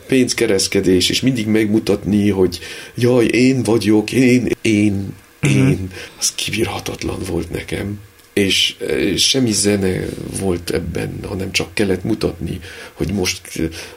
[0.07, 2.59] pénzkereskedés, és mindig megmutatni, hogy
[2.95, 5.79] jaj, én vagyok, én, én, én, uh-huh.
[6.19, 8.01] az kibírhatatlan volt nekem
[8.35, 8.77] és
[9.17, 10.05] semmi zene
[10.41, 12.61] volt ebben, hanem csak kellett mutatni,
[12.93, 13.41] hogy most,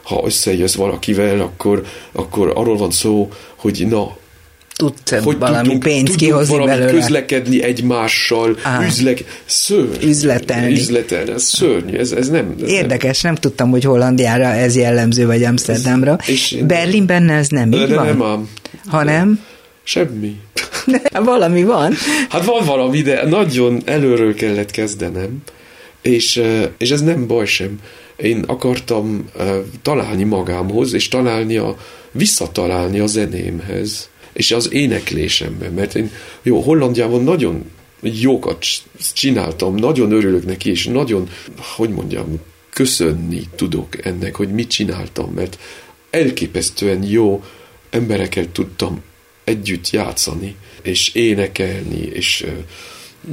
[0.02, 4.16] ha összejössz valakivel, akkor, akkor arról van szó, hogy na,
[4.78, 6.92] tudsz hogy valami tudunk, pénzt kihozni valami belőle.
[6.92, 10.08] közlekedni egymással, Á, üzlek, szörny.
[10.08, 10.72] Üzletelni.
[10.72, 12.54] Üzletelni, ez szörny, ez, ez nem.
[12.62, 13.32] Ez Érdekes, nem.
[13.32, 16.18] nem tudtam, hogy Hollandiára ez jellemző, vagy Amsterdamra.
[16.26, 18.16] Ez, Berlinben ez nem így van?
[18.16, 18.48] Nem.
[18.86, 19.40] Hanem?
[19.88, 20.36] Semmi.
[21.24, 21.94] Valami van.
[22.28, 25.42] Hát van valami, de nagyon előről kellett kezdenem,
[26.02, 26.42] és,
[26.78, 27.80] és ez nem baj sem.
[28.16, 29.30] Én akartam
[29.82, 31.76] találni magámhoz, és találni a,
[32.12, 36.10] visszatalálni a zenémhez, és az éneklésemben, mert én,
[36.42, 37.64] jó, Hollandiában nagyon
[38.00, 38.64] jókat
[39.12, 41.28] csináltam, nagyon örülök neki, és nagyon,
[41.76, 45.58] hogy mondjam, köszönni tudok ennek, hogy mit csináltam, mert
[46.10, 47.42] elképesztően jó
[47.90, 49.02] emberekkel tudtam
[49.48, 52.46] együtt játszani, és énekelni, és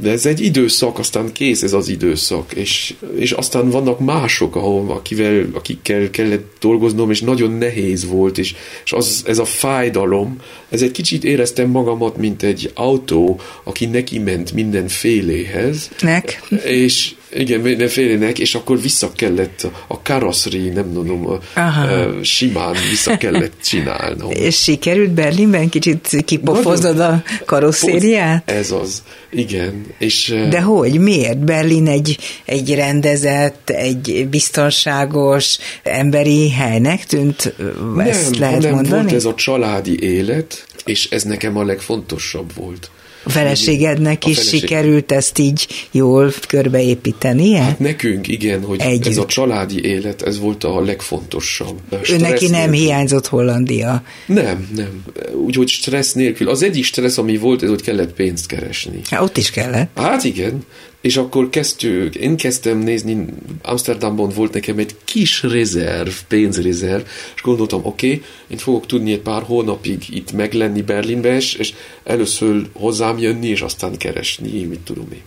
[0.00, 4.90] de ez egy időszak, aztán kész ez az időszak, és, és aztán vannak mások, ahol,
[4.90, 8.54] akivel, akikkel kellett dolgoznom, és nagyon nehéz volt, és,
[8.84, 10.36] és az, ez a fájdalom,
[10.68, 15.90] ez egy kicsit éreztem magamat, mint egy autó, aki neki ment mindenféléhez.
[16.00, 16.42] Nek.
[16.64, 22.22] És igen, mindenfélének, és akkor vissza kellett a karosszri, nem tudom, Aha.
[22.22, 24.30] simán vissza kellett csinálnom.
[24.30, 28.50] És sikerült Berlinben kicsit kipofoznod a karosszériát?
[28.50, 29.86] Ez az, igen.
[29.98, 30.98] És, De hogy?
[30.98, 31.38] Miért?
[31.38, 37.54] Berlin egy, egy rendezett, egy biztonságos emberi helynek tűnt?
[37.98, 39.00] Ezt nem, lehet nem mondani?
[39.02, 42.90] volt ez a családi élet, és ez nekem a legfontosabb volt.
[43.26, 44.60] A feleségednek a is feleség...
[44.60, 47.62] sikerült ezt így jól körbeépítenie?
[47.62, 49.06] Hát nekünk igen, hogy Együtt.
[49.06, 51.80] ez a családi élet, ez volt a legfontosabb.
[52.10, 52.78] Ő neki nem nélkül.
[52.78, 54.02] hiányzott Hollandia?
[54.26, 55.04] Nem, nem.
[55.44, 56.48] Úgyhogy stressz nélkül.
[56.48, 59.00] Az egyik stressz, ami volt, ez, hogy kellett pénzt keresni.
[59.10, 59.90] Hát ott is kellett.
[59.94, 60.64] Hát igen.
[61.00, 63.26] És akkor kezdtük, én kezdtem nézni,
[63.62, 67.02] Amsterdamban volt nekem egy kis rezerv, pénzrezerv,
[67.34, 71.74] és gondoltam, oké, okay, én fogok tudni egy pár hónapig itt meglenni Berlinbe, és, és
[72.04, 75.22] először hozzám jönni, és aztán keresni, mit tudom én.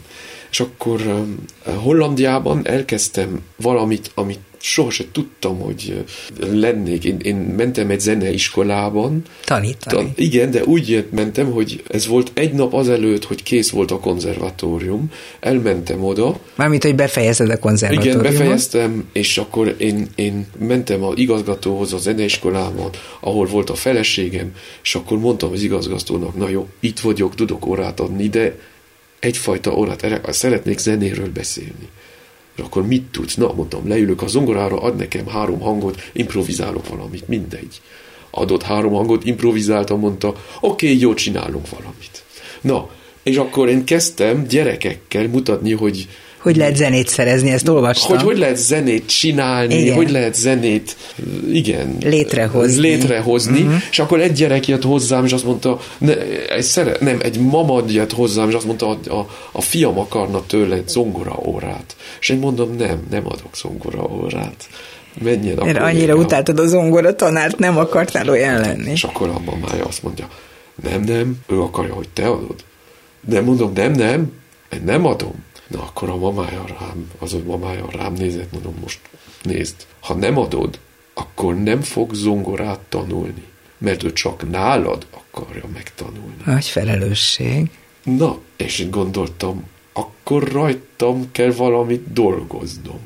[0.52, 6.04] És akkor um, Hollandiában elkezdtem valamit, amit sohasem tudtam, hogy
[6.52, 7.04] lennék.
[7.04, 9.22] Én, én mentem egy zeneiskolában.
[9.46, 10.14] Tanítani.
[10.16, 14.00] Ta, igen, de úgy mentem, hogy ez volt egy nap azelőtt, hogy kész volt a
[14.00, 15.12] konzervatórium.
[15.40, 16.40] Elmentem oda.
[16.56, 18.26] Mármint, hogy befejezed a konzervatóriumot.
[18.26, 22.90] Igen, befejeztem, és akkor én, én mentem az igazgatóhoz a zeneiskolában,
[23.20, 24.52] ahol volt a feleségem,
[24.84, 28.56] és akkor mondtam az igazgatónak, na jó, itt vagyok, tudok órát adni, de
[29.20, 31.90] egyfajta órát, szeretnék zenéről beszélni
[32.60, 33.36] akkor mit tudsz?
[33.36, 37.82] Na, mondtam, leülök a zongorára, ad nekem három hangot, improvizálok valamit, mindegy.
[38.32, 42.24] Adott három hangot, improvizáltam, mondta, oké, okay, jó, csinálunk valamit.
[42.62, 42.90] Na,
[43.24, 46.08] és akkor én kezdtem gyerekekkel mutatni, hogy
[46.40, 48.18] hogy lehet zenét szerezni, ezt olvastam.
[48.18, 49.96] Hogy hogy lehet zenét csinálni, igen.
[49.96, 50.96] hogy lehet zenét,
[51.52, 51.98] igen.
[52.00, 52.82] Létrehozni.
[52.82, 53.82] Létrehozni, uh-huh.
[53.92, 56.14] és akkor egy gyerek jött hozzám, és azt mondta, ne,
[56.48, 60.46] egy szere, nem, egy mama jött hozzám, és azt mondta, a, a, a fiam akarna
[60.46, 61.96] tőle egy zongora órát.
[62.20, 64.68] És én mondom, nem, nem adok zongora órát.
[65.24, 68.92] Menjen Mert annyira utáltad a zongora tanárt, nem akartál olyan lenni.
[68.92, 70.28] És akkor a mamája azt mondja,
[70.84, 72.56] nem, nem, ő akarja, hogy te adod.
[73.22, 74.32] De mondom, nem, nem,
[74.74, 75.48] én nem adom.
[75.70, 79.00] Na akkor a mamája rám, az a mamája rám nézett, mondom, most
[79.42, 80.80] nézd, ha nem adod,
[81.14, 83.44] akkor nem fog zongorát tanulni,
[83.78, 86.36] mert ő csak nálad akarja megtanulni.
[86.46, 87.70] Nagy felelősség.
[88.04, 89.64] Na, és én gondoltam,
[89.94, 93.00] akkor rajtam kell valamit dolgoznom.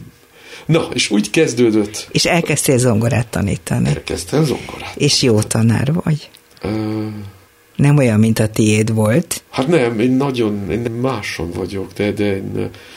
[0.66, 2.07] Na, és úgy kezdődött.
[2.11, 3.88] És elkezdtél zongorát tanítani.
[3.88, 4.95] Elkezdtem zongorát.
[4.95, 6.30] És jó tanár vagy?
[6.64, 7.14] Uh,
[7.76, 9.43] nem olyan, mint a tiéd volt.
[9.49, 12.11] Hát nem, én nagyon, én máson vagyok, de...
[12.11, 12.41] de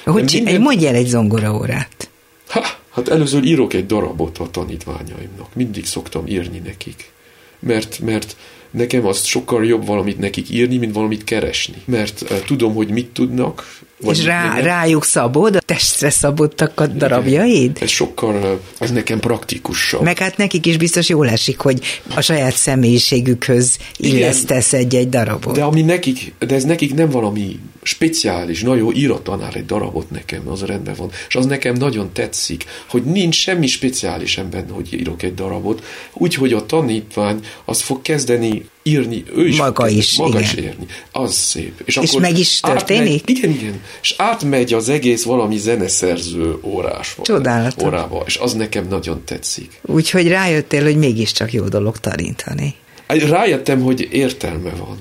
[0.04, 0.60] hogy minden...
[0.60, 2.10] mondj el egy zongoraórát.
[2.48, 5.54] Ha, hát először írok egy darabot a tanítványaimnak.
[5.54, 7.10] Mindig szoktam írni nekik.
[7.58, 8.36] Mert, mert
[8.70, 11.82] nekem az sokkal jobb valamit nekik írni, mint valamit keresni.
[11.84, 16.86] Mert uh, tudom, hogy mit tudnak, vagy és rá, rájuk szabod, a testre szabottak a
[16.86, 17.78] darabjaid?
[17.80, 20.02] Ez sokkal, ez nekem praktikusabb.
[20.02, 21.80] Meg hát nekik is biztos jól esik, hogy
[22.14, 25.54] a saját személyiségükhöz illesztesz egy-egy darabot.
[25.54, 30.10] De, ami nekik, de ez nekik nem valami speciális, nagyon jó, írott tanár egy darabot
[30.10, 31.10] nekem, az rendben van.
[31.28, 35.84] És az nekem nagyon tetszik, hogy nincs semmi speciális ebben, hogy írok egy darabot.
[36.12, 40.42] Úgyhogy a tanítvány az fog kezdeni írni, ő is Maga kezdett, is, maga igen.
[40.42, 40.86] is írni.
[41.12, 41.82] Az szép.
[41.84, 43.20] És meg is történik?
[43.20, 43.80] Átmegy, igen, igen.
[44.02, 47.16] És átmegy az egész valami zeneszerző órás.
[47.22, 47.84] Csodálatos.
[47.86, 49.80] Órába, és az nekem nagyon tetszik.
[49.82, 52.74] Úgyhogy rájöttél, hogy mégiscsak jó dolog tarintani.
[53.06, 54.98] Rájöttem, hogy értelme van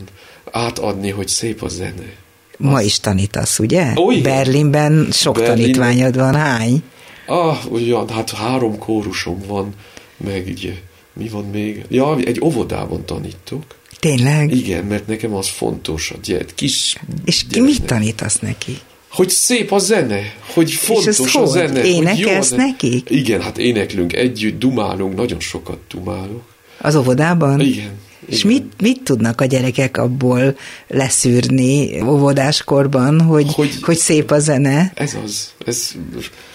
[0.51, 2.13] átadni, hogy szép a zene.
[2.57, 3.93] Ma is tanítasz, ugye?
[3.97, 4.23] Ó, igen.
[4.23, 5.57] Berlinben sok Berlinben.
[5.57, 6.83] tanítványod van, hány?
[7.25, 9.73] Ah, olyan, hát három kórusom van,
[10.17, 10.73] meg ugye,
[11.16, 11.86] mi van még?
[11.89, 13.63] Ja, egy óvodában tanítok.
[13.99, 14.51] Tényleg?
[14.55, 16.95] Igen, mert nekem az fontos, a gyert, kis
[17.26, 18.78] És ki mit tanítasz neki?
[19.09, 21.47] Hogy szép a zene, hogy fontos ez a hogy?
[21.47, 21.80] zene.
[21.80, 22.66] hogy Énekelsz jó a zene.
[22.66, 23.09] nekik?
[23.09, 26.43] Igen, hát éneklünk együtt, dumálunk, nagyon sokat dumálok.
[26.78, 27.59] Az óvodában?
[27.61, 27.91] Igen.
[28.26, 30.57] És mit, mit tudnak a gyerekek abból
[30.88, 34.91] leszűrni óvodáskorban, hogy, hogy, Hogy- hogy szép a zene?
[34.95, 35.53] Ez az.
[35.65, 35.91] Ez,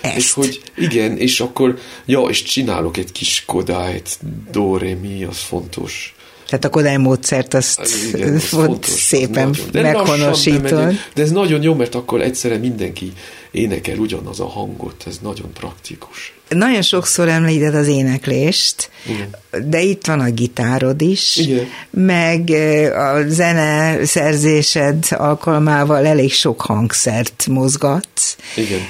[0.01, 0.17] Ezt.
[0.17, 4.19] És hogy igen, és akkor, ja, és csinálok egy kis kodályt,
[4.51, 6.15] do, re, mi, az fontos.
[6.51, 7.81] Tehát a Kodály módszert azt
[8.15, 9.67] Igen, az ott fontos, szépen nagyon.
[9.71, 10.93] De meghonosítod.
[11.15, 13.13] De ez nagyon jó, mert akkor egyszerre mindenki
[13.51, 16.35] énekel ugyanaz a hangot, ez nagyon praktikus.
[16.49, 19.37] Nagyon sokszor említed az éneklést, Igen.
[19.69, 21.67] de itt van a gitárod is, Igen.
[21.91, 22.51] meg
[22.95, 28.37] a zene szerzésed alkalmával elég sok hangszert mozgatsz.
[28.57, 28.81] Igen.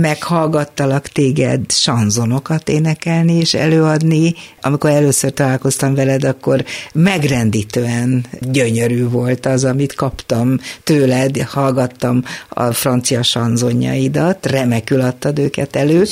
[0.00, 4.34] Meghallgattalak téged sanzonokat énekelni és előadni.
[4.60, 13.22] Amikor először találkoztam veled, akkor megrendítően gyönyörű volt az, amit kaptam tőled, hallgattam a francia
[13.22, 16.04] sanzonjaidat, remekül adtad őket elő.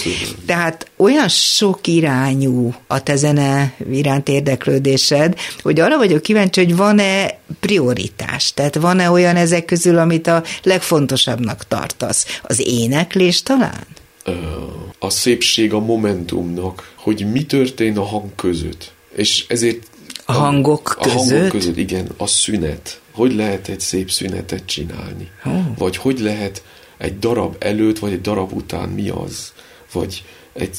[0.46, 7.38] Tehát olyan sok irányú a te zene iránt érdeklődésed, hogy arra vagyok kíváncsi, hogy van-e
[7.61, 12.40] prioritás, tehát van-e olyan ezek közül, amit a legfontosabbnak tartasz?
[12.42, 13.86] Az éneklés talán?
[14.98, 18.92] A szépség a momentumnak, hogy mi történ a hang között.
[19.14, 19.86] És ezért...
[20.24, 21.51] A hangok a hangok között?
[21.51, 23.01] között, igen, a szünet.
[23.11, 25.30] Hogy lehet egy szép szünetet csinálni?
[25.46, 25.51] Ó.
[25.78, 26.62] Vagy hogy lehet
[26.98, 29.53] egy darab előtt, vagy egy darab után mi az?
[29.92, 30.76] Vagy egy,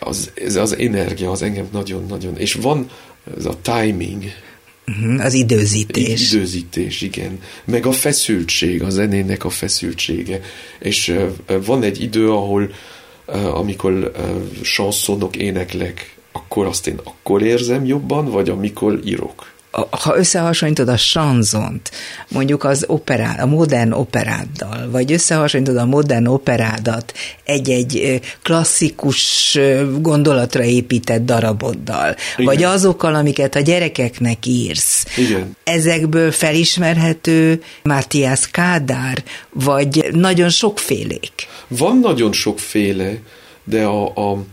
[0.00, 2.36] az, ez az energia, az engem nagyon-nagyon...
[2.36, 2.90] És van
[3.36, 4.24] ez a timing,
[4.98, 6.32] Mhm, Az időzítés.
[6.32, 7.38] Időzítés, igen.
[7.64, 10.40] Meg a feszültség, a zenének a feszültsége.
[10.78, 11.16] És
[11.64, 12.70] van egy idő, ahol
[13.52, 14.10] amikor ö,
[14.62, 19.52] chanszonok éneklek, akkor azt én akkor érzem jobban, vagy amikor írok.
[19.72, 21.90] Ha összehasonlítod a sanzont,
[22.28, 27.12] mondjuk az operá, a modern operáddal, vagy összehasonlítod a modern operádat
[27.44, 29.58] egy-egy klasszikus
[30.00, 32.44] gondolatra épített daraboddal, Igen.
[32.44, 35.56] vagy azokkal, amiket a gyerekeknek írsz, Igen.
[35.64, 41.32] ezekből felismerhető Matthias Kádár, vagy nagyon sokfélék.
[41.68, 43.12] Van nagyon sokféle,
[43.64, 44.44] de a, a,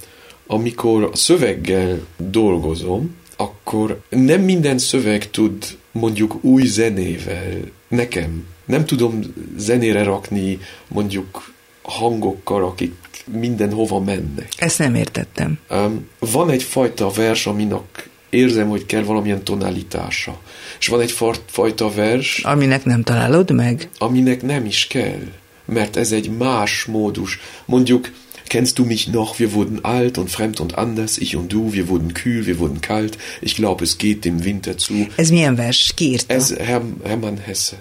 [0.47, 7.57] amikor a szöveggel dolgozom, akkor nem minden szöveg tud mondjuk új zenével
[7.87, 8.45] nekem.
[8.65, 9.19] Nem tudom
[9.57, 12.93] zenére rakni mondjuk hangokkal, akik
[13.31, 14.47] mindenhova mennek.
[14.57, 15.59] Ezt nem értettem.
[15.69, 20.39] Um, van egyfajta vers, aminek érzem, hogy kell valamilyen tonalitása.
[20.79, 23.89] És van egy fa- fajta vers, Aminek nem találod meg?
[23.97, 25.19] aminek nem is kell,
[25.65, 27.39] mert ez egy más módus.
[27.65, 28.09] Mondjuk,
[28.49, 31.87] kennst du mich noch, wir wurden alt und fremd und anders, ich und du, wir
[31.87, 35.07] wurden kühl, wir wurden kalt, ich glaube, es geht dem Winter zu.
[35.17, 35.93] Ez milyen vers?
[35.95, 36.33] Ki írta?
[36.33, 37.77] Ez Herr, Hermann Hesse.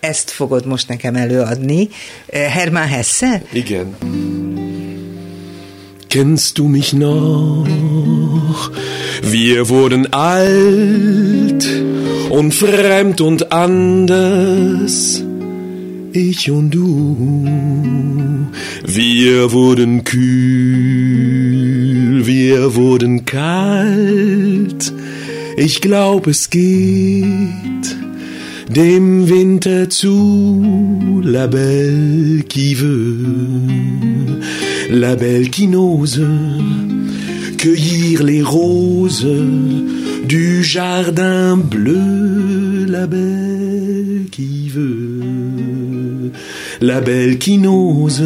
[0.00, 1.88] Ezt fogod most nekem előadni.
[2.26, 3.42] Eh, Hermann Hesse?
[3.52, 3.94] Igen.
[6.08, 7.66] Kennst du mich noch?
[9.22, 11.66] Wir wurden alt
[12.30, 15.24] und fremd und anders.
[16.16, 17.44] Ich und du.
[18.86, 20.24] Wir wurden kühl,
[22.24, 24.92] wir wurden kalt.
[25.56, 27.96] Ich glaub, es geht
[28.68, 34.40] dem Winter zu, la belle qui veut,
[34.90, 36.20] la belle qui n'ose
[37.64, 39.26] cueillir les roses
[40.28, 45.83] du jardin bleu, la belle qui veut,
[46.80, 48.22] la belle qui n'ose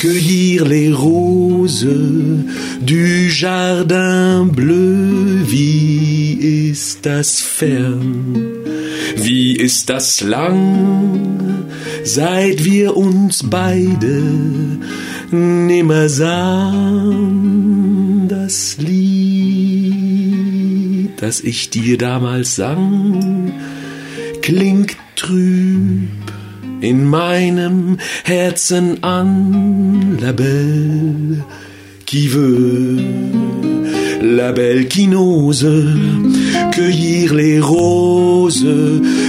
[0.00, 1.86] cueillir les roses
[2.80, 8.36] du jardin bleu, wie ist das fern?
[9.16, 11.64] Wie ist das lang,
[12.04, 14.22] seit wir uns beide
[15.30, 17.46] nimmer sahen,
[18.28, 19.90] das Lied,
[21.20, 23.52] das ich dir damals sang,
[24.42, 26.35] klingt trüb
[26.86, 31.44] in meinem Herzen an, la belle
[32.04, 32.98] qui veut,
[34.22, 35.66] la belle qui n'ose
[36.72, 38.64] cueillir les roses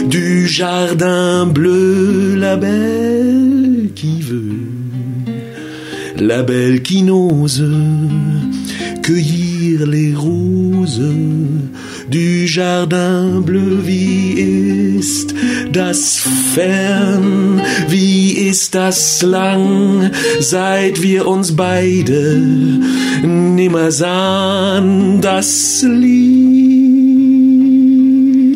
[0.08, 5.34] du jardin bleu, la belle qui veut,
[6.20, 7.66] la belle qui n'ose
[9.02, 11.02] cueillir les roses
[12.10, 14.32] du Jardin bleu, wie
[14.98, 15.34] ist
[15.72, 16.20] das
[16.54, 22.42] fern, wie ist das lang, seit wir uns beide
[23.24, 26.26] nimmer sahen, das Lied,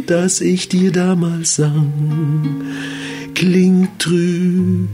[0.09, 2.63] das ich dir damals sang,
[3.35, 4.87] klingt trüb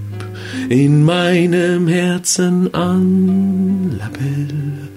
[0.70, 4.88] in meinem Herzen an, la belle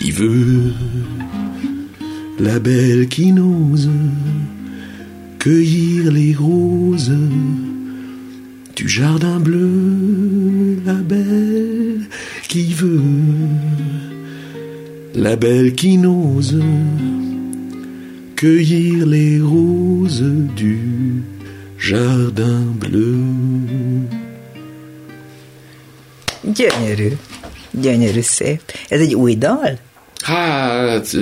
[0.00, 1.19] qui veut
[2.40, 3.90] la belle qui n'ose
[5.38, 7.12] cueillir les roses
[8.76, 12.06] du jardin bleu, la belle
[12.48, 13.02] qui veut,
[15.14, 16.58] la belle qui n'ose
[18.36, 20.24] cueillir les roses
[20.56, 20.78] du
[21.78, 24.08] jardin bleu.
[26.42, 27.16] Gyönyörű,
[27.70, 28.62] gyönyörű szép.
[28.88, 29.36] Ez egy új?
[30.22, 31.16] Hát,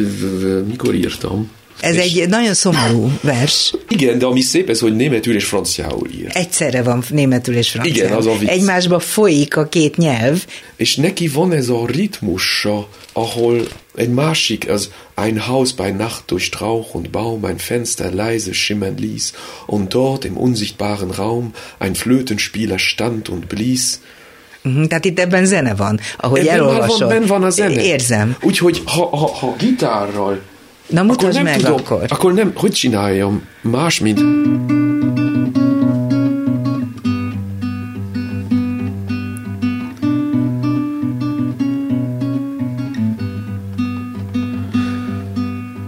[0.67, 1.51] mikor írtam?
[1.81, 2.15] Ez és...
[2.15, 3.75] egy nagyon szomorú vers.
[3.89, 6.31] Igen, de ami szép ez, hogy németül és franciául ír.
[6.33, 7.97] Egyszerre van németül és franciául.
[7.97, 8.49] Igen, az a vicc.
[8.49, 10.45] Egymásba folyik a két nyelv.
[10.77, 16.45] És neki van ez a ritmusa, ahol egy másik, az ein Haus bei Nacht durch
[16.45, 19.33] Strauch und Baum ein Fenster leise schimmern ließ
[19.67, 24.01] und dort im unsichtbaren Raum ein Flötenspieler stand und blies.
[24.65, 27.13] Uh-huh, tehát itt ebben zene van, ahogy ebben elolvasod.
[27.13, 27.83] Van, van a zene.
[27.83, 28.37] Érzem.
[28.43, 30.41] Úgyhogy ha, ha, ha gitárral
[30.89, 32.05] Na mutasd akkor nem meg tudom, akkor.
[32.09, 33.43] Akkor nem, hogy csináljam?
[33.61, 34.21] Más, mint...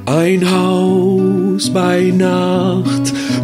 [0.05, 3.00] Ein Haus bei Nacht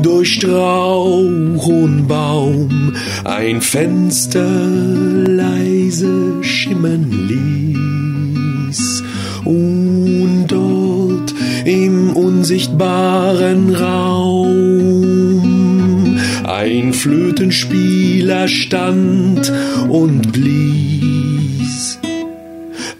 [0.06, 2.94] durch Strauch und Baum,
[3.24, 4.46] ein Fenster
[5.26, 7.10] leise schimmern
[8.70, 9.02] ließ.
[9.44, 11.34] Und dort
[11.64, 15.00] im unsichtbaren Raum
[16.44, 19.52] ein Flötenspieler stand
[19.88, 21.98] und blies.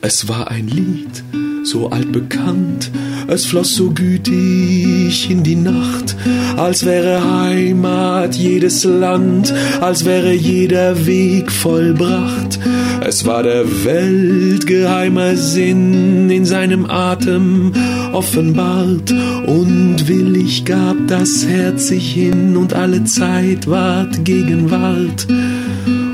[0.01, 1.23] Es war ein Lied,
[1.63, 2.91] so altbekannt,
[3.29, 6.17] es floss so gütig in die Nacht,
[6.57, 12.59] als wäre Heimat jedes Land, als wäre jeder Weg vollbracht.
[13.07, 17.73] Es war der Welt geheimer Sinn in seinem Atem
[18.13, 19.13] offenbart
[19.47, 25.27] und willig gab das Herz sich hin und alle Zeit ward Gegenwart.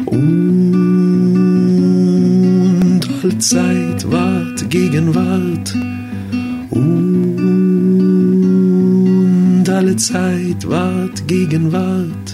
[0.06, 0.60] Und
[3.22, 5.74] alle Zeit ward Gegenwart.
[6.74, 7.68] Und
[9.68, 12.32] alle Zeit ward Gegenwart.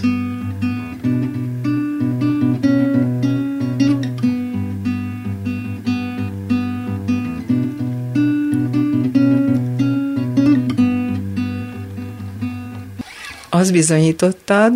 [13.49, 14.73] Az bizonyítottad,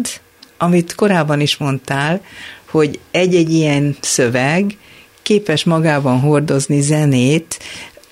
[0.57, 2.21] amit korábban is mondtál,
[2.65, 4.77] hogy egy-egy ilyen szöveg
[5.21, 7.59] képes magában hordozni zenét,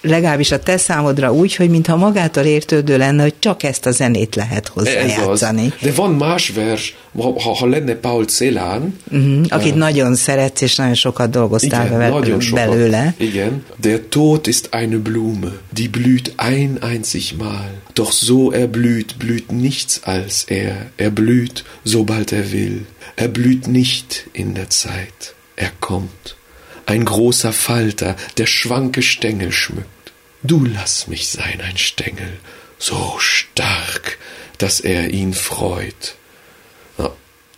[0.01, 4.35] legalábbis a te számodra úgy, hogy mintha magától értődő lenne, hogy csak ezt a zenét
[4.35, 5.73] lehet hozzájátszani.
[5.81, 8.99] De van más vers, ha, ha lenne Paul Celan.
[9.11, 12.19] Uh-huh, akit uh, nagyon szeretsz, és nagyon sokat dolgoztál igen, belőle.
[12.19, 13.15] nagyon sokat, belőle.
[13.17, 13.63] Igen.
[13.81, 17.69] Der Tod ist eine Blume, die blüht ein einzig Mal.
[17.93, 20.89] Doch so erblüht, blüht nichts als er.
[20.95, 22.85] Er blüht, sobald er will.
[23.15, 25.35] Er blüht nicht in der Zeit.
[25.55, 26.35] Er kommt
[26.85, 29.87] ein großer Falter, der schwanke Stängel schmückt.
[30.43, 32.39] Du lass mich sein, ein Stängel,
[32.79, 34.17] so stark,
[34.57, 36.15] dass er ihn freut.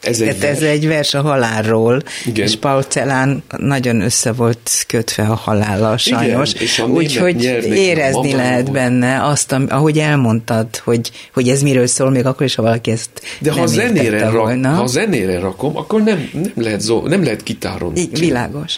[0.04, 0.52] Ez egy, vers.
[0.52, 2.46] ez egy vers a halálról, Igen.
[2.46, 6.52] és Paul Celan nagyon össze volt kötve a halállal sajnos,
[6.88, 7.44] úgyhogy
[7.74, 8.74] érezni lehet van.
[8.74, 13.10] benne azt, ahogy elmondtad, hogy, hogy ez miről szól, még akkor is, ha valaki ezt
[13.40, 14.70] De nem ha zenére, volna.
[14.70, 17.96] rak, ha zenére rakom, akkor nem, nem, lehet, zó, nem lehet gitáron.
[17.96, 18.78] Így, világos.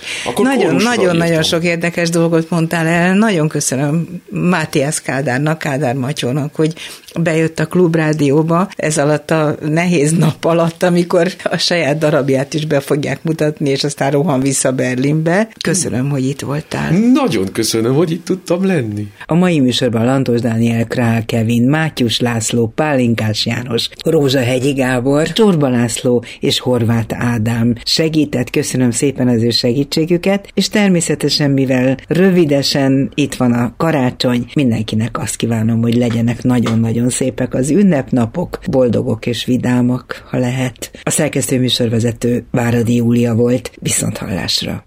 [0.77, 6.73] Nagyon-nagyon sok érdekes dolgot mondtál el, nagyon köszönöm Mátiász Kádárnak, Kádár Matyónak, hogy
[7.19, 12.65] bejött a klubrádióba ez alatt a nehéz nap alatt, amikor amikor a saját darabját is
[12.65, 15.47] be fogják mutatni, és aztán rohan vissza Berlinbe.
[15.61, 16.91] Köszönöm, hogy itt voltál.
[17.13, 19.07] Nagyon köszönöm, hogy itt tudtam lenni.
[19.25, 25.69] A mai műsorban Lantos Dániel, Král Kevin, Mátyus László, Pálinkás János, Rózsa Hegyi Gábor, Csorba
[25.69, 28.49] László és Horváth Ádám segített.
[28.49, 35.35] Köszönöm szépen az ő segítségüket, és természetesen, mivel rövidesen itt van a karácsony, mindenkinek azt
[35.35, 40.91] kívánom, hogy legyenek nagyon-nagyon szépek az ünnepnapok, boldogok és vidámak, ha lehet.
[41.07, 44.83] A szerkesztő műsorvezető Váradi Júlia volt, viszont hallásra.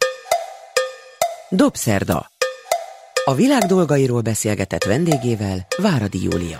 [1.48, 2.30] Dobszerda.
[3.24, 6.58] A világ dolgairól beszélgetett vendégével Váradi Júlia.